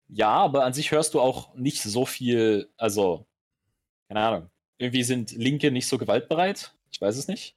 [0.08, 3.26] Ja, aber an sich hörst du auch nicht so viel, also,
[4.08, 4.49] keine Ahnung.
[4.78, 6.76] Irgendwie sind Linke nicht so gewaltbereit.
[6.91, 7.56] Ich weiß es nicht.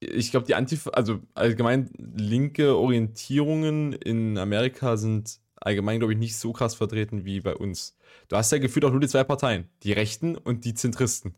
[0.00, 6.36] Ich glaube, die Antifa, also allgemein linke Orientierungen in Amerika sind allgemein, glaube ich, nicht
[6.36, 7.96] so krass vertreten wie bei uns.
[8.28, 11.34] Du hast ja gefühlt auch nur die zwei Parteien, die Rechten und die Zentristen.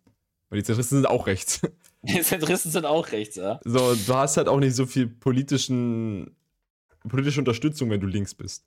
[0.50, 1.60] Und die Zentristen sind auch rechts.
[2.02, 3.58] Die Zentristen sind auch rechts, ja.
[3.64, 6.30] So, du hast halt auch nicht so viel politischen,
[7.08, 8.64] politische Unterstützung, wenn du links bist.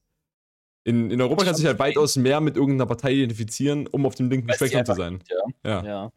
[0.84, 4.16] In, in Europa kannst du dich halt weitaus mehr mit irgendeiner Partei identifizieren, um auf
[4.16, 5.24] dem linken Spektrum zu sein.
[5.30, 5.44] Ja.
[5.64, 5.86] Ja.
[5.86, 6.12] ja.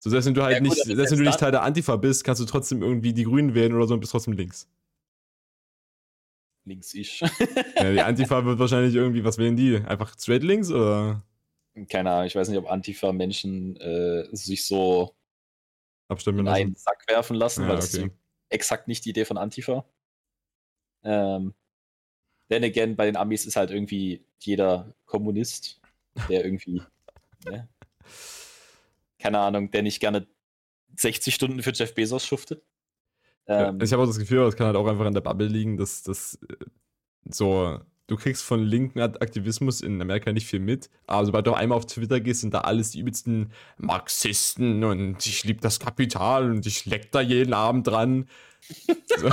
[0.00, 1.96] So, selbst wenn du halt Ja, gut, nicht, selbst wenn du nicht Teil der Antifa
[1.96, 4.68] bist, kannst du trotzdem irgendwie die Grünen wählen oder so und bist trotzdem links.
[6.64, 7.20] Links ich.
[7.76, 9.76] Ja, die Antifa wird wahrscheinlich irgendwie, was wählen die?
[9.76, 11.24] Einfach straight links oder
[11.86, 15.14] keine Ahnung, ich weiß nicht, ob Antifa-Menschen äh, sich so
[16.08, 16.60] abstimmen in lassen?
[16.60, 18.06] einen Sack werfen lassen, Ja, weil das okay.
[18.06, 18.12] ist
[18.48, 19.84] exakt nicht die Idee von Antifa.
[21.04, 21.54] Ähm,
[22.48, 25.80] then again, bei den Amis ist halt irgendwie jeder Kommunist,
[26.28, 26.82] der irgendwie,
[27.44, 27.68] ne?
[29.18, 30.26] keine Ahnung, der nicht gerne
[30.96, 32.62] 60 Stunden für Jeff Bezos schuftet.
[33.46, 35.46] Ja, Ähm, ich habe auch das Gefühl, das kann halt auch einfach an der Bubble
[35.48, 36.64] liegen, dass das äh,
[37.30, 41.54] so, du kriegst von linken Akt- Aktivismus in Amerika nicht viel mit, aber sobald du
[41.54, 46.50] einmal auf Twitter gehst, sind da alles die übelsten Marxisten und ich liebe das Kapital
[46.50, 48.28] und ich leck da jeden Abend dran.
[49.16, 49.30] So,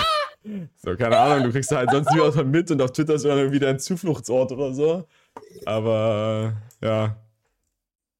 [0.77, 3.15] so, keine Ahnung, du kriegst da halt sonst nie was von mit und auf Twitter
[3.15, 5.07] ist dann irgendwie dein Zufluchtsort oder so.
[5.65, 7.21] Aber äh, ja.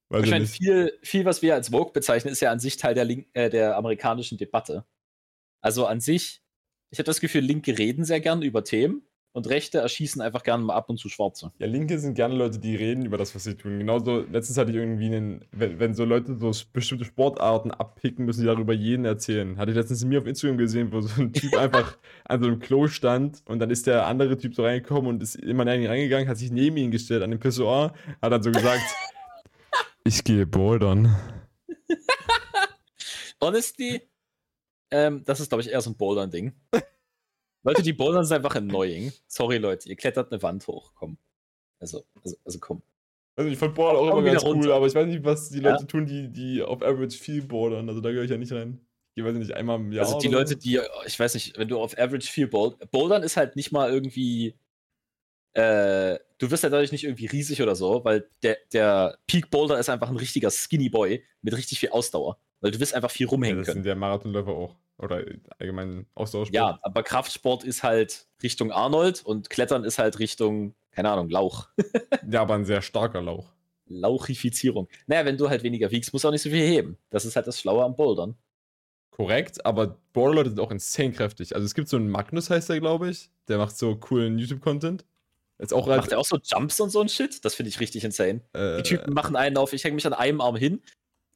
[0.10, 2.94] Weiß ich meine, viel, viel, was wir als Vogue bezeichnen, ist ja an sich Teil
[2.94, 4.86] der, Link äh, der amerikanischen Debatte.
[5.62, 6.42] Also an sich,
[6.92, 9.04] ich habe das Gefühl, Linke reden sehr gern über Themen
[9.36, 11.52] und Rechte erschießen einfach gerne mal ab und zu Schwarze.
[11.60, 13.80] Ja, Linke sind gerne Leute, die reden über das, was sie tun.
[13.80, 18.42] Genauso, letztens hatte ich irgendwie einen, wenn, wenn so Leute so bestimmte Sportarten abpicken, müssen
[18.42, 19.58] die darüber jeden erzählen.
[19.58, 22.60] Hatte ich letztens mir auf Instagram gesehen, wo so ein Typ einfach an so einem
[22.60, 26.30] Klo stand und dann ist der andere Typ so reingekommen und ist immer näher reingegangen,
[26.30, 28.84] hat sich neben ihn gestellt an dem Pissoir, hat dann so gesagt,
[30.06, 31.14] ich gehe bouldern.
[33.42, 34.02] Honestly,
[34.92, 36.54] ähm, das ist, glaube ich, eher so ein Bouldern-Ding.
[37.66, 39.12] Leute, die bouldern sind einfach annoying.
[39.28, 40.94] Sorry, Leute, ihr klettert eine Wand hoch.
[40.96, 41.18] Komm.
[41.80, 42.82] Also, also, also komm.
[43.36, 44.76] Also ich fand Bouldern auch Komm immer ganz cool, runter.
[44.76, 45.72] aber ich weiß nicht, was die Ja.
[45.72, 47.90] Leute tun, die, die auf Average viel bouldern.
[47.90, 48.80] Also da gehöre ich ja nicht rein.
[49.16, 51.80] Ich weiß nicht, einmal im Jahr also die Leute, die, ich weiß nicht, wenn du
[51.80, 54.56] auf Average viel bold, Bouldern ist halt nicht mal irgendwie,
[55.54, 59.80] äh, du wirst ja dadurch nicht irgendwie riesig oder so, weil der, der Peak Boulder
[59.80, 62.38] ist einfach ein richtiger Skinny Boy mit richtig viel Ausdauer.
[62.62, 63.84] Weil du wirst einfach viel Ja, rumhängen das können.
[63.84, 64.76] sind ja Marathonläufer auch.
[64.98, 65.24] Oder
[65.60, 66.56] allgemein Ausdauersport.
[66.56, 71.68] Ja, aber Kraftsport ist halt Richtung Arnold und Klettern ist halt Richtung, keine Ahnung, Lauch.
[72.30, 73.52] Ja, aber ein sehr starker Lauch.
[73.88, 74.88] Lauchifizierung.
[75.08, 76.98] Naja, wenn du halt weniger wiegst, musst du auch nicht so viel heben.
[77.10, 78.36] Das ist halt das Schlaue am Bouldern.
[79.12, 81.56] Korrekt, aber Borderleute sind auch insane kräftig.
[81.56, 83.30] Also es gibt so einen Magnus, heißt der, glaube ich.
[83.48, 85.06] Der macht so coolen YouTube-Content.
[85.72, 86.12] Auch Macht halt.
[86.12, 87.46] er auch so Jumps und so ein Shit?
[87.46, 88.42] Das finde ich richtig insane.
[88.54, 90.82] Äh, Die Typen machen einen auf, ich hänge mich an einem Arm hin,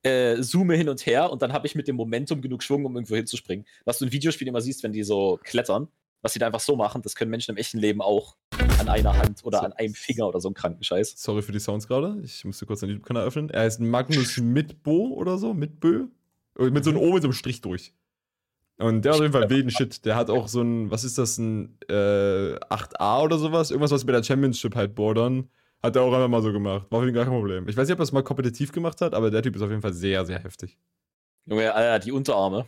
[0.04, 2.95] äh, zoome hin und her und dann habe ich mit dem Momentum genug Schwung, um
[2.95, 3.66] irgendwo hinzuspringen.
[3.86, 5.88] Was du in Videospielen immer siehst, wenn die so klettern,
[6.22, 8.36] was sie da einfach so machen, das können Menschen im echten Leben auch
[8.80, 11.16] an einer Hand oder So- an einem Finger oder so einen kranken Scheiß.
[11.18, 12.20] sorry für die Sounds gerade.
[12.24, 13.50] Ich musste kurz den YouTube-Kanal öffnen.
[13.50, 15.54] Er heißt Magnus Mitbo oder so.
[15.54, 16.08] Mitbö.
[16.58, 17.93] Äh, Mit so einem O mit so einem Strich durch.
[18.78, 20.06] Und der hat auf jeden Fall wilden Shit.
[20.06, 21.93] Der hat auch so ein, was ist das, ein äh,
[22.56, 23.72] 8a oder sowas?
[23.72, 25.50] Irgendwas, was bei der Championship halt bordern.
[25.82, 26.88] Hat er auch einfach mal so gemacht.
[26.91, 27.67] War für ihn gar kein Problem.
[27.69, 29.69] Ich weiß nicht, ob er es mal kompetitiv gemacht hat, aber der Typ ist auf
[29.69, 30.77] jeden Fall sehr, sehr heftig.
[31.45, 32.67] Junge, Alter, die Unterarme.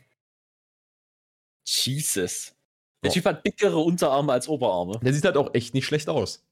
[1.68, 2.56] Jesus.
[3.04, 3.14] Der Ja.
[3.14, 5.00] Typ hat dickere Unterarme als Oberarme.
[5.04, 6.44] Der sieht halt auch echt nicht schlecht aus.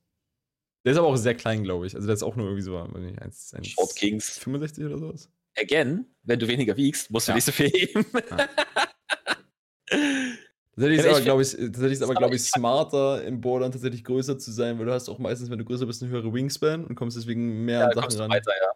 [0.86, 1.96] Der ist aber auch sehr klein, glaube ich.
[1.96, 4.38] Also der ist auch nur irgendwie so weiß nicht, 1, 1, Short Kings.
[4.40, 5.30] 65 oder sowas.
[5.58, 7.36] Again, wenn du weniger wiegst, musst du Ja.
[7.36, 8.06] nicht so viel heben.
[10.80, 14.02] Tatsächlich ist Ja, aber, glaube ich, tatsächlich ist aber, glaube ich, smarter im Bordern tatsächlich
[14.06, 16.86] größer zu sein, weil du hast auch meistens, wenn du größer bist, eine höhere Wingspan
[16.86, 18.32] und kommst deswegen mehr Ja, an Sachen ran.
[18.32, 18.72] weiter, ja.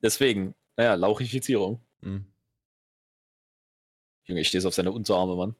[0.00, 1.80] Deswegen, naja, Lauchifizierung.
[2.02, 2.26] Mhm.
[4.26, 5.56] Junge, ich stehe so auf seine Unterarme, Mann.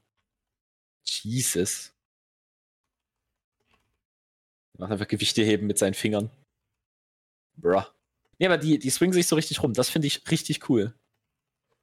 [1.04, 1.92] Jesus.
[4.74, 6.30] Er macht einfach Gewichte heben mit seinen Fingern.
[7.56, 7.82] Bruh.
[8.38, 9.72] Nee, aber die, die swingen sich so richtig rum.
[9.72, 10.94] Das finde ich richtig cool.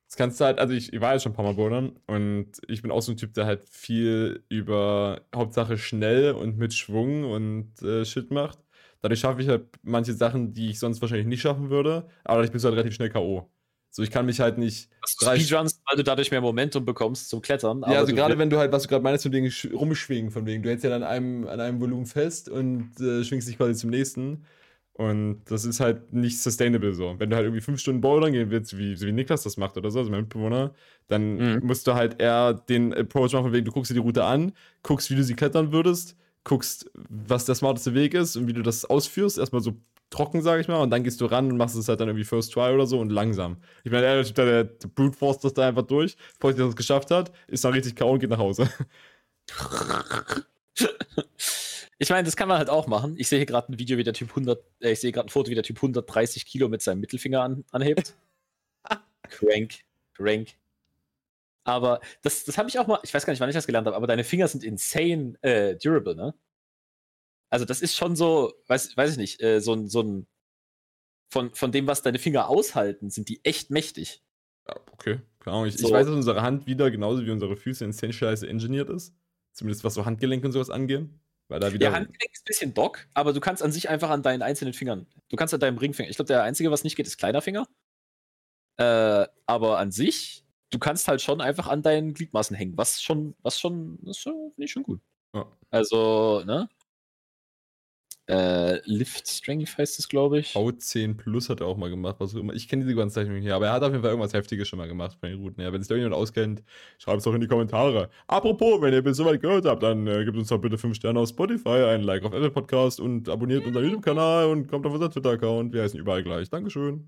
[0.08, 2.52] Das kannst du halt, also ich, ich war ja schon ein paar Mal bouldern und
[2.68, 7.24] ich bin auch so ein Typ, der halt viel über Hauptsache schnell und mit Schwung
[7.24, 8.60] und äh, Shit macht.
[9.02, 12.52] Dadurch schaffe ich halt manche Sachen, die ich sonst wahrscheinlich nicht schaffen würde, aber ich
[12.52, 13.50] bin halt relativ schnell K.O.
[13.96, 14.90] So, ich kann mich halt nicht.
[15.22, 17.82] drei Speedruns, weil du dadurch mehr Momentum bekommst zum Klettern.
[17.82, 20.64] Ja, also gerade wenn du halt, was du gerade meinst, von wegen rumschwingen, von wegen,
[20.64, 23.92] du hältst ja an einem, an einem Volumen fest und äh, schwingst dich quasi zum
[23.92, 24.46] nächsten.
[24.98, 27.16] Und das ist halt nicht sustainable so.
[27.18, 29.92] Wenn du halt irgendwie fünf Stunden bouldern gehen willst, wie, wie Niklas das macht oder
[29.92, 30.74] so, also mein Mitbewohner,
[31.10, 31.68] dann mhm.
[31.68, 34.54] musst du halt eher den Approach machen, von wegen, du guckst dir die Route an,
[34.84, 36.16] guckst, wie du sie klettern würdest,
[36.46, 39.38] guckst, was der smarteste Weg ist und wie du das ausführst.
[39.38, 39.74] Erstmal so
[40.12, 42.24] trocken, sage ich mal, und dann gehst du ran und machst es halt dann irgendwie
[42.24, 43.58] First Try oder so und langsam.
[43.84, 47.12] Ich meine, der, der, der Brute Force das da einfach durch, bevor ich das geschafft
[47.12, 48.14] hat, ist dann richtig K.O.
[48.14, 48.70] und geht nach Hause.
[51.98, 53.16] Ich meine, das kann man halt auch machen.
[53.18, 55.30] Ich sehe hier gerade ein Video, wie der Typ 100, äh, ich sehe gerade ein
[55.30, 58.16] Foto, wie der Typ 130 Kilo mit seinem Mittelfinger an, anhebt.
[59.30, 59.80] crank,
[60.14, 60.50] crank.
[61.64, 63.88] Aber das, das habe ich auch mal, ich weiß gar nicht, wann ich das gelernt
[63.88, 66.36] habe, aber deine Finger sind insane äh, durable, ne?
[67.50, 70.28] Also das ist schon so, weiß, weiß ich nicht, äh, so ein, so ein
[71.30, 74.22] von, von dem, was deine Finger aushalten, sind die echt mächtig.
[74.68, 75.22] Ja, okay.
[75.40, 75.88] Keine Ich, so.
[75.88, 79.14] ich weiß, dass unsere Hand wieder genauso wie unsere Füße in scheiße engineert ist.
[79.54, 81.20] Zumindest was so Handgelenk und sowas angehen.
[81.48, 84.10] Weil da wieder ja, Handgelenk ist ein bisschen Dock, aber du kannst an sich einfach
[84.10, 85.06] an deinen einzelnen Fingern.
[85.30, 86.10] Du kannst an deinem Ringfinger.
[86.10, 87.68] Ich glaube, der einzige, was nicht geht, ist kleiner Finger.
[88.78, 93.36] Äh, aber an sich, du kannst halt schon einfach an deinen Gliedmaßen hängen, was schon,
[93.42, 95.02] was schon, das finde ich schon gut.
[95.34, 95.46] Ja.
[95.70, 96.68] Also, ne?
[98.28, 100.56] Äh, Lift Strength heißt es, glaube ich.
[100.56, 102.54] V10 Plus hat er auch mal gemacht, was auch immer.
[102.54, 104.80] Ich kenne diese ganzen Zeichnungen hier, aber er hat auf jeden Fall irgendwas Heftiges schon
[104.80, 105.62] mal gemacht von den Routen.
[105.62, 106.64] Ja, wenn es da jemand auskennt,
[106.98, 108.10] schreibt es doch in die Kommentare.
[108.26, 111.20] Apropos, wenn ihr bis soweit gehört habt, dann äh, gebt uns doch bitte 5 Sterne
[111.20, 115.12] auf Spotify, ein Like auf Apple Podcast und abonniert unseren YouTube-Kanal und kommt auf unser
[115.12, 115.72] Twitter-Account.
[115.74, 116.50] Wir heißen überall gleich.
[116.50, 117.08] Dankeschön.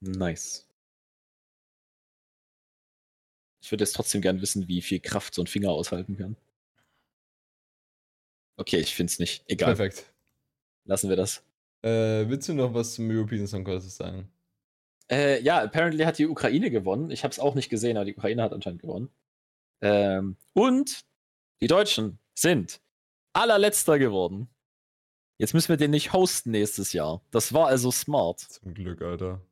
[0.00, 0.66] Nice.
[3.62, 6.36] Ich würde jetzt trotzdem gern wissen, wie viel Kraft so ein Finger aushalten kann.
[8.56, 9.44] Okay, ich finde es nicht.
[9.48, 9.74] Egal.
[9.74, 10.13] Perfekt.
[10.84, 11.44] Lassen wir das.
[11.82, 14.30] Äh, willst du noch was zum European Song Contest sagen?
[15.10, 17.10] Äh, ja, apparently hat die Ukraine gewonnen.
[17.10, 19.10] Ich habe es auch nicht gesehen, aber die Ukraine hat anscheinend gewonnen.
[19.82, 21.04] Ähm, und
[21.60, 22.80] die Deutschen sind
[23.34, 24.48] allerletzter geworden.
[25.38, 27.22] Jetzt müssen wir den nicht hosten nächstes Jahr.
[27.30, 28.40] Das war also smart.
[28.40, 29.42] Zum Glück, Alter.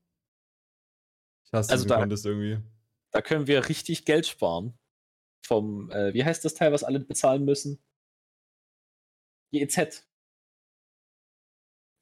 [1.44, 2.60] Ich hasse also da, Contest irgendwie.
[3.10, 4.78] Da können wir richtig Geld sparen.
[5.44, 7.82] Vom, äh, wie heißt das Teil, was alle bezahlen müssen?
[9.52, 10.06] GEZ.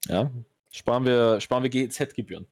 [0.07, 0.31] Ja,
[0.71, 2.47] sparen wir, sparen wir GEZ-Gebühren.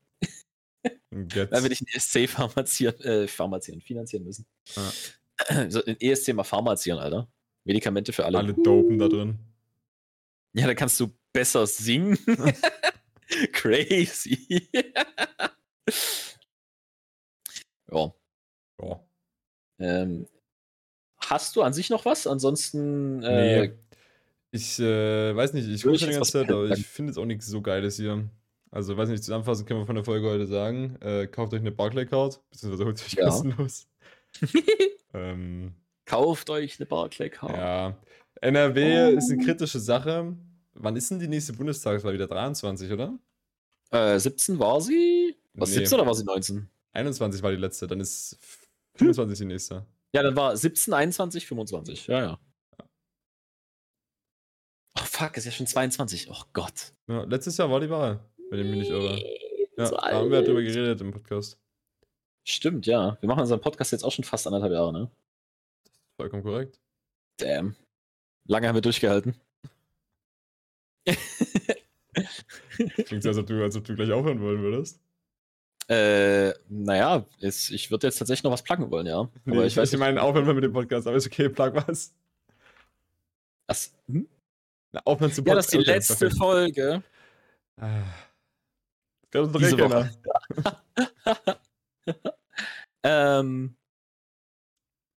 [1.12, 4.46] Weil wir nicht einen ESC pharmazieren, äh, pharmazieren, finanzieren müssen.
[4.76, 4.92] Ja.
[5.70, 7.32] So, den ESC mal pharmazieren, Alter.
[7.64, 8.40] Medikamente für alle.
[8.40, 9.40] Alle dopen da drin.
[10.52, 12.20] Ja, da kannst du besser singen.
[13.54, 14.70] Crazy.
[17.90, 18.14] ja.
[18.82, 19.08] Ja.
[19.80, 20.28] Ähm,
[21.18, 22.28] hast du an sich noch was?
[22.28, 23.24] Ansonsten.
[23.24, 23.74] Äh, nee.
[24.52, 27.26] Ich äh, weiß nicht, ich gucke schon die ganze Zeit, aber ich finde jetzt auch
[27.26, 28.30] nichts so Geiles hier.
[28.72, 31.72] Also, weiß nicht, zusammenfassend können wir von der Folge heute sagen: äh, Kauft euch eine
[31.72, 33.26] Barclay-Card, beziehungsweise holt euch ja.
[33.26, 33.88] kostenlos.
[35.14, 35.74] ähm,
[36.06, 37.58] kauft euch eine Barclay-Card.
[37.58, 37.98] Ja.
[38.42, 39.18] NRW oh.
[39.18, 40.36] ist eine kritische Sache.
[40.74, 42.28] Wann ist denn die nächste Bundestagswahl wieder?
[42.28, 43.18] 23, oder?
[43.92, 45.36] Äh, 17 war sie?
[45.54, 45.78] Was, nee.
[45.78, 46.70] 17 oder war sie 19?
[46.94, 48.38] 21 war die letzte, dann ist
[48.96, 49.86] 25 die nächste.
[50.14, 52.08] Ja, dann war 17, 21, 25.
[52.08, 52.40] Ja, ja.
[55.20, 56.30] Fuck, ist ja schon 22.
[56.32, 56.94] Oh Gott.
[57.08, 59.22] Ja, letztes Jahr war die Wahl, wenn ich mich nicht irre.
[59.76, 61.60] Ja, so da haben wir darüber geredet im Podcast.
[62.46, 63.18] Stimmt, ja.
[63.20, 65.12] Wir machen unseren Podcast jetzt auch schon fast anderthalb Jahre, ne?
[66.16, 66.80] Vollkommen korrekt.
[67.36, 67.76] Damn.
[68.46, 69.36] Lange haben wir durchgehalten.
[73.06, 75.02] Klingt so, als ob, du, als ob du gleich aufhören wollen würdest.
[75.90, 79.30] Äh, naja, ist, ich würde jetzt tatsächlich noch was pluggen wollen, ja.
[79.44, 81.50] Nee, aber ich, ich weiß, ich meine, aufhören wir mit dem Podcast, aber ist okay,
[81.50, 82.16] plug was.
[83.68, 83.94] Was?
[84.08, 84.26] Hm?
[85.06, 86.38] Aufhören zu Ja, das ist die okay, letzte perfekt.
[86.38, 87.04] Folge.
[87.78, 88.04] Ah.
[89.32, 90.12] Das ist Woche.
[93.04, 93.76] ähm,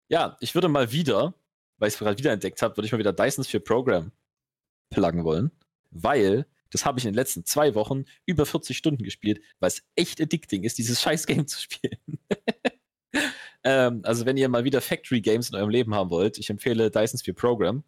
[0.09, 1.33] ja, ich würde mal wieder,
[1.77, 4.11] weil ich es gerade wieder entdeckt habe, würde ich mal wieder Dysons für Program
[4.91, 5.51] pluggen wollen,
[5.89, 9.83] weil das habe ich in den letzten zwei Wochen über 40 Stunden gespielt, weil es
[9.95, 11.97] echt addicting ist, dieses scheiß Game zu spielen.
[13.63, 16.91] ähm, also wenn ihr mal wieder Factory Games in eurem Leben haben wollt, ich empfehle
[16.91, 17.83] Dysons für Program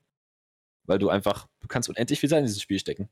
[0.87, 3.09] weil du einfach, du kannst unendlich viel Zeit in dieses Spiel stecken.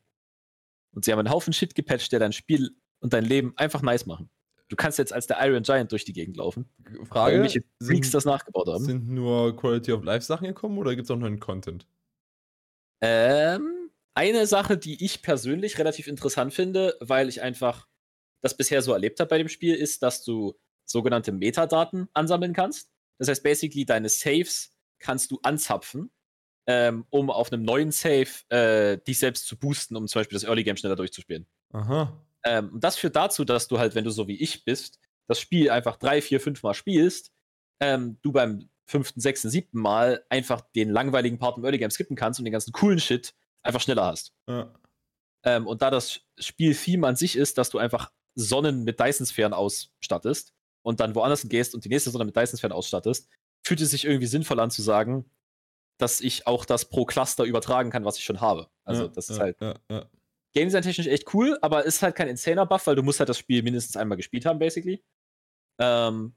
[0.92, 4.06] Und sie haben einen Haufen Shit gepatcht, der dein Spiel und dein Leben einfach nice
[4.06, 4.30] machen.
[4.70, 6.70] Du kannst jetzt als der Iron Giant durch die Gegend laufen.
[7.06, 8.84] Frage, welche Freaks das nachgebaut haben.
[8.84, 11.86] Sind nur Quality of Life Sachen gekommen oder gibt es auch neuen Content?
[13.02, 17.88] Ähm, eine Sache, die ich persönlich relativ interessant finde, weil ich einfach
[18.42, 22.90] das bisher so erlebt habe bei dem Spiel, ist, dass du sogenannte Metadaten ansammeln kannst.
[23.18, 26.12] Das heißt, basically, deine Saves kannst du anzapfen,
[26.68, 30.44] ähm, um auf einem neuen Save äh, dich selbst zu boosten, um zum Beispiel das
[30.44, 31.46] Early Game schneller durchzuspielen.
[31.74, 32.26] Aha.
[32.44, 35.40] Ähm, und das führt dazu, dass du halt, wenn du so wie ich bist, das
[35.40, 37.32] Spiel einfach drei, vier, fünf Mal spielst,
[37.80, 42.16] ähm, du beim fünften, sechsten, siebten Mal einfach den langweiligen Part im Early Game skippen
[42.16, 44.34] kannst und den ganzen coolen Shit einfach schneller hast.
[44.48, 44.74] Ja.
[45.46, 50.54] Ähm, und da das Spiel-Theme an sich ist, dass du einfach Sonnen mit Dyson-Sphären ausstattest
[50.82, 53.30] und dann woanders gehst und die nächste Sonne mit Dyson-Sphären ausstattest,
[53.66, 55.30] fühlt es sich irgendwie sinnvoll an zu sagen,
[55.98, 58.70] dass ich auch das pro Cluster übertragen kann, was ich schon habe.
[58.84, 59.58] Also ja, das ist ja, halt
[59.90, 60.10] Ja.
[60.54, 63.30] Game Design technisch echt cool, aber ist halt kein insaner Buff, weil du musst halt
[63.30, 65.04] das Spiel mindestens einmal gespielt haben, basically.
[65.80, 66.36] Ähm,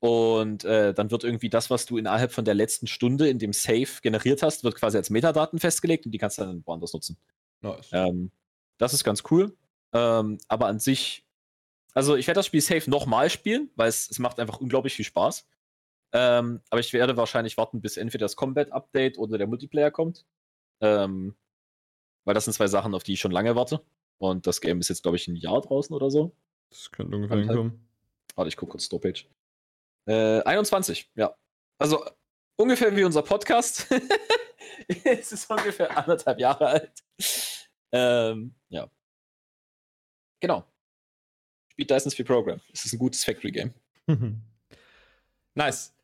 [0.00, 3.52] und äh, dann wird irgendwie das, was du innerhalb von der letzten Stunde in dem
[3.52, 7.16] Save generiert hast, wird quasi als Metadaten festgelegt und die kannst du dann woanders nutzen.
[7.62, 7.88] Nice.
[7.92, 8.30] Ähm,
[8.76, 9.56] das ist ganz cool.
[9.92, 11.26] Ähm, aber an sich,
[11.94, 15.04] also ich werde das Spiel safe nochmal spielen, weil es, es macht einfach unglaublich viel
[15.04, 15.46] Spaß.
[16.12, 20.24] Ähm, aber ich werde wahrscheinlich warten, bis entweder das Combat-Update oder der Multiplayer kommt.
[20.80, 21.36] Ähm,
[22.24, 23.84] weil das sind zwei Sachen, auf die ich schon lange warte.
[24.18, 26.34] Und das Game ist jetzt, glaube ich, ein Jahr draußen oder so.
[26.70, 27.88] Das könnte ungefähr hinkommen.
[28.34, 29.26] Warte, ich gucke kurz Stopage.
[30.06, 31.34] Äh, 21, ja.
[31.78, 32.04] Also
[32.56, 33.86] ungefähr wie unser Podcast.
[35.04, 37.04] es ist ungefähr anderthalb Jahre alt.
[37.92, 38.90] Ähm, ja.
[40.40, 40.64] Genau.
[41.72, 42.60] Spielt Dyson's Free Program.
[42.72, 43.72] Es ist ein gutes Factory-Game.
[45.54, 45.94] nice.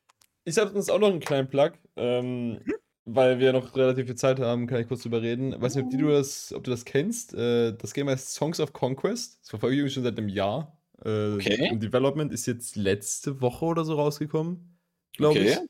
[0.45, 1.73] Ich habe uns auch noch einen kleinen Plug.
[1.97, 2.61] Ähm,
[3.07, 5.61] weil wir noch relativ viel Zeit haben, kann ich kurz drüber reden.
[5.61, 7.35] Weiß nicht, ob, du, das, ob du das kennst.
[7.35, 9.41] Äh, das Game heißt Songs of Conquest.
[9.43, 10.79] Das verfolge ich schon seit einem Jahr.
[11.05, 11.69] Äh, Okay.
[11.71, 14.79] Im Development ist jetzt letzte Woche oder so rausgekommen,
[15.17, 15.57] glaube ich.
[15.57, 15.67] Okay.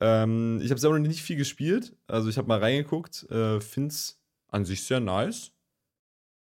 [0.00, 1.96] Ähm, ich habe selber noch nicht viel gespielt.
[2.06, 3.24] Also ich habe mal reingeguckt.
[3.30, 5.52] Äh, Finde es an sich sehr nice.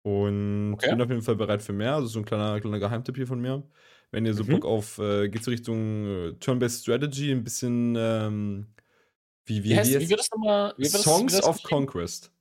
[0.04, 0.90] Und Okay.
[0.92, 1.96] bin auf jeden Fall bereit für mehr.
[1.96, 3.64] Also so ein kleiner, kleiner Geheimtipp hier von mir.
[4.14, 4.52] Wenn ihr so Mhm.
[4.52, 8.68] Bock auf, äh, geht so Richtung äh, Turn-Based Strategy, ein bisschen, ähm,
[9.46, 10.74] wie, wie, Wie, heißt, wie wird das nochmal?
[10.78, 11.64] wie wird das- wie Songs of?
[11.64, 12.32] Conquest.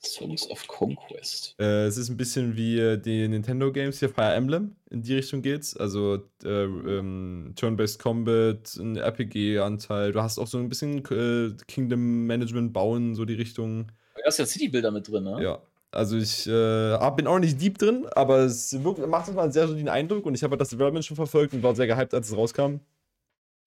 [0.00, 1.56] Songs of Conquest.
[1.58, 5.14] Äh, es ist ein bisschen wie äh, die Nintendo Games hier, Fire Emblem, in die
[5.16, 5.76] Richtung geht's.
[5.76, 10.12] Also äh, ähm, Turn-Based Combat, ein RPG-Anteil.
[10.12, 13.90] Du hast auch so ein bisschen äh, Kingdom Management bauen, so die Richtung.
[14.14, 15.42] Da hast ja City-Bilder mit drin, ne?
[15.42, 15.62] Ja.
[15.90, 19.66] Also ich äh, bin auch nicht deep drin, aber es wirkt, macht mal einen sehr
[19.66, 22.28] soliden Eindruck und ich habe halt das Development schon verfolgt und war sehr gehypt, als
[22.28, 22.80] es rauskam.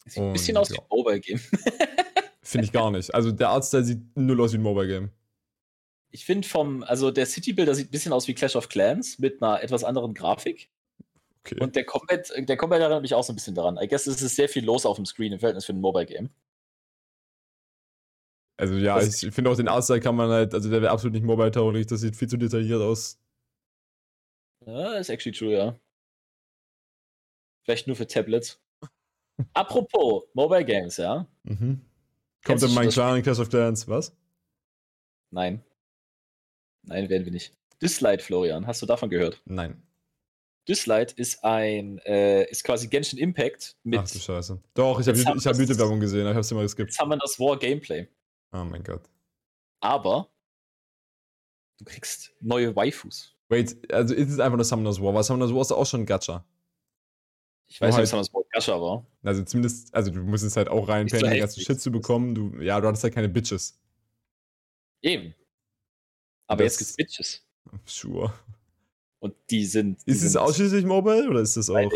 [0.05, 0.81] Sieht ein bisschen Und, aus wie ja.
[0.81, 1.39] ein Mobile-Game.
[2.43, 3.13] Finde ich gar nicht.
[3.13, 5.09] Also der Artstyle sieht null aus wie ein Mobile Game.
[6.11, 9.41] Ich finde vom, also der City-Builder sieht ein bisschen aus wie Clash of Clans mit
[9.41, 10.69] einer etwas anderen Grafik.
[11.43, 11.57] Okay.
[11.59, 13.77] Und der Combat, der Combat erinnert mich auch so ein bisschen daran.
[13.81, 16.29] I guess es ist sehr viel los auf dem Screen im Verhältnis für ein Mobile-Game.
[18.57, 21.13] Also ja, das- ich finde auch den Artstyle kann man halt, also der wäre absolut
[21.13, 23.19] nicht mobile-tauglich, das sieht viel zu detailliert aus.
[24.65, 25.79] Ja, ist actually true, ja.
[27.63, 28.59] Vielleicht nur für Tablets.
[29.53, 31.27] Apropos Mobile Games, ja?
[31.43, 31.81] Mhm.
[32.43, 34.15] Kommt du in mein das Clan in Clash of Clans, was?
[35.31, 35.63] Nein.
[36.83, 37.53] Nein, werden wir nicht.
[37.81, 39.41] Dislight, Florian, hast du davon gehört?
[39.45, 39.81] Nein.
[40.67, 44.59] Dislight ist ein, äh, ist quasi Genshin Impact mit Ach du Scheiße.
[44.75, 46.93] Doch, ich habe Jetzt haben ich hab YouTube-Werbung gesehen, aber ich hab's immer geskippt.
[46.93, 48.07] Summoners War Gameplay.
[48.53, 49.03] Oh mein Gott.
[49.81, 50.29] Aber
[51.79, 53.35] du kriegst neue Waifus.
[53.49, 56.05] Wait, also ist es einfach nur Summoners War, weil Summoners War ist auch schon ein
[56.05, 56.45] Gacha.
[57.67, 58.21] Ich weiß Oh, nicht, halt.
[58.23, 59.05] ob Summoners War Gacha war.
[59.23, 61.61] Also zumindest, also du musstest halt auch reinpennen, so den ganzen.
[61.61, 62.35] Shit zu bekommen.
[62.35, 63.79] Du, ja, du hattest halt keine Bitches.
[65.01, 65.33] Eben.
[66.47, 67.47] Aber Das- jetzt gibt's Bitches.
[67.85, 68.33] Sure.
[69.19, 70.05] Und die sind.
[70.05, 71.91] Die Ist es ausschließlich Mobile oder ist das auch.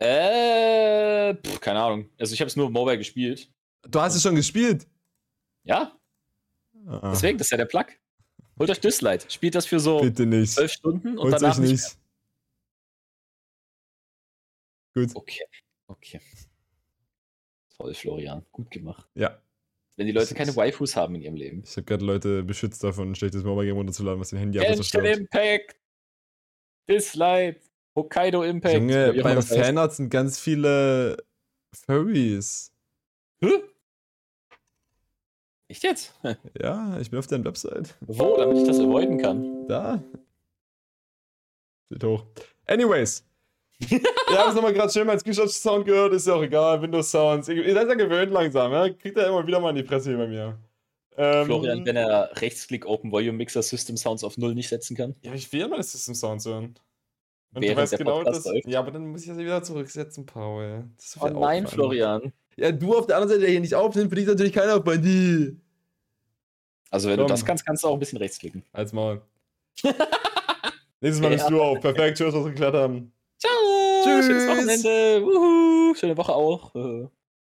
[0.00, 2.08] Äh, pff, keine Ahnung.
[2.18, 3.50] Also ich habe es nur Mobile gespielt.
[3.88, 4.86] Du hast es schon gespielt.
[5.64, 5.98] Ja,
[6.86, 7.86] Ah, deswegen, das ist ja der Plug.
[8.58, 9.32] Holt euch Dislight.
[9.32, 10.52] Spielt das für so Bitte nicht.
[10.52, 11.70] zwölf Stunden und Holt's danach nicht.
[11.72, 11.98] nicht.
[14.94, 15.10] Gut.
[15.16, 15.44] Okay,
[15.88, 16.20] okay.
[17.76, 18.44] Toll, Florian.
[18.52, 19.08] Gut gemacht.
[19.14, 19.40] Ja.
[19.96, 21.62] Wenn die Leute keine Waifus haben in ihrem Leben.
[21.64, 24.74] Ich habe gerade Leute beschützt davon, ein schlechtes Mobile Game runterzuladen, was den Handy einfach
[24.74, 25.18] Genshin zerstört.
[25.18, 25.76] Impact.
[26.88, 27.60] Dislight.
[27.96, 28.74] Hokkaido Impact.
[28.74, 29.42] Junge, beim.
[29.42, 31.16] Fanart sind ganz viele
[31.72, 32.72] Furries.
[33.40, 33.50] Hä?
[35.74, 36.14] Echt jetzt?
[36.62, 37.96] Ja, ich bin auf deren Website.
[38.00, 39.66] Wo, damit ich das avoiden kann?
[39.66, 40.00] Da.
[41.90, 42.24] Sieht hoch.
[42.64, 43.26] Anyways.
[43.80, 44.00] Wir
[44.38, 47.48] haben es nochmal gerade schön mal Screenshot-Sound gehört, ist ja auch egal, Windows-Sounds.
[47.48, 48.88] Ihr seid ja gewöhnt langsam, ja?
[48.88, 50.60] Kriegt er immer wieder mal in die Presse hier bei mir.
[51.16, 55.16] Ähm, Florian, wenn er Rechtsklick Open Volume Mixer System Sounds auf Null nicht setzen kann.
[55.22, 56.66] Ja, ich will ja meine System-Sounds hören.
[56.66, 56.76] Und
[57.56, 58.68] du Während weißt der genau, Podcast läuft.
[58.68, 60.84] Ja, aber dann muss ich das wieder zurücksetzen, Paul.
[60.96, 61.66] Das Oh nein.
[61.66, 62.32] Florian.
[62.56, 64.84] Ja, du auf der anderen Seite, der hier nicht aufnimmt, für dich natürlich keiner auf
[64.84, 65.56] bei dir.
[66.94, 67.26] Also wenn Komm.
[67.26, 68.62] du das kannst, kannst du auch ein bisschen rechtsklicken.
[68.72, 69.20] Als Maul.
[71.00, 71.48] Nächstes Mal Ja.
[71.50, 71.80] du auf.
[71.80, 73.12] Perfekt, schön, dass wir geklärt haben.
[73.36, 73.50] Ciao!
[74.04, 74.48] schönes Tschüss.
[74.48, 75.22] Wochenende.
[75.26, 75.94] Wuhu.
[75.96, 76.72] Schöne Woche auch.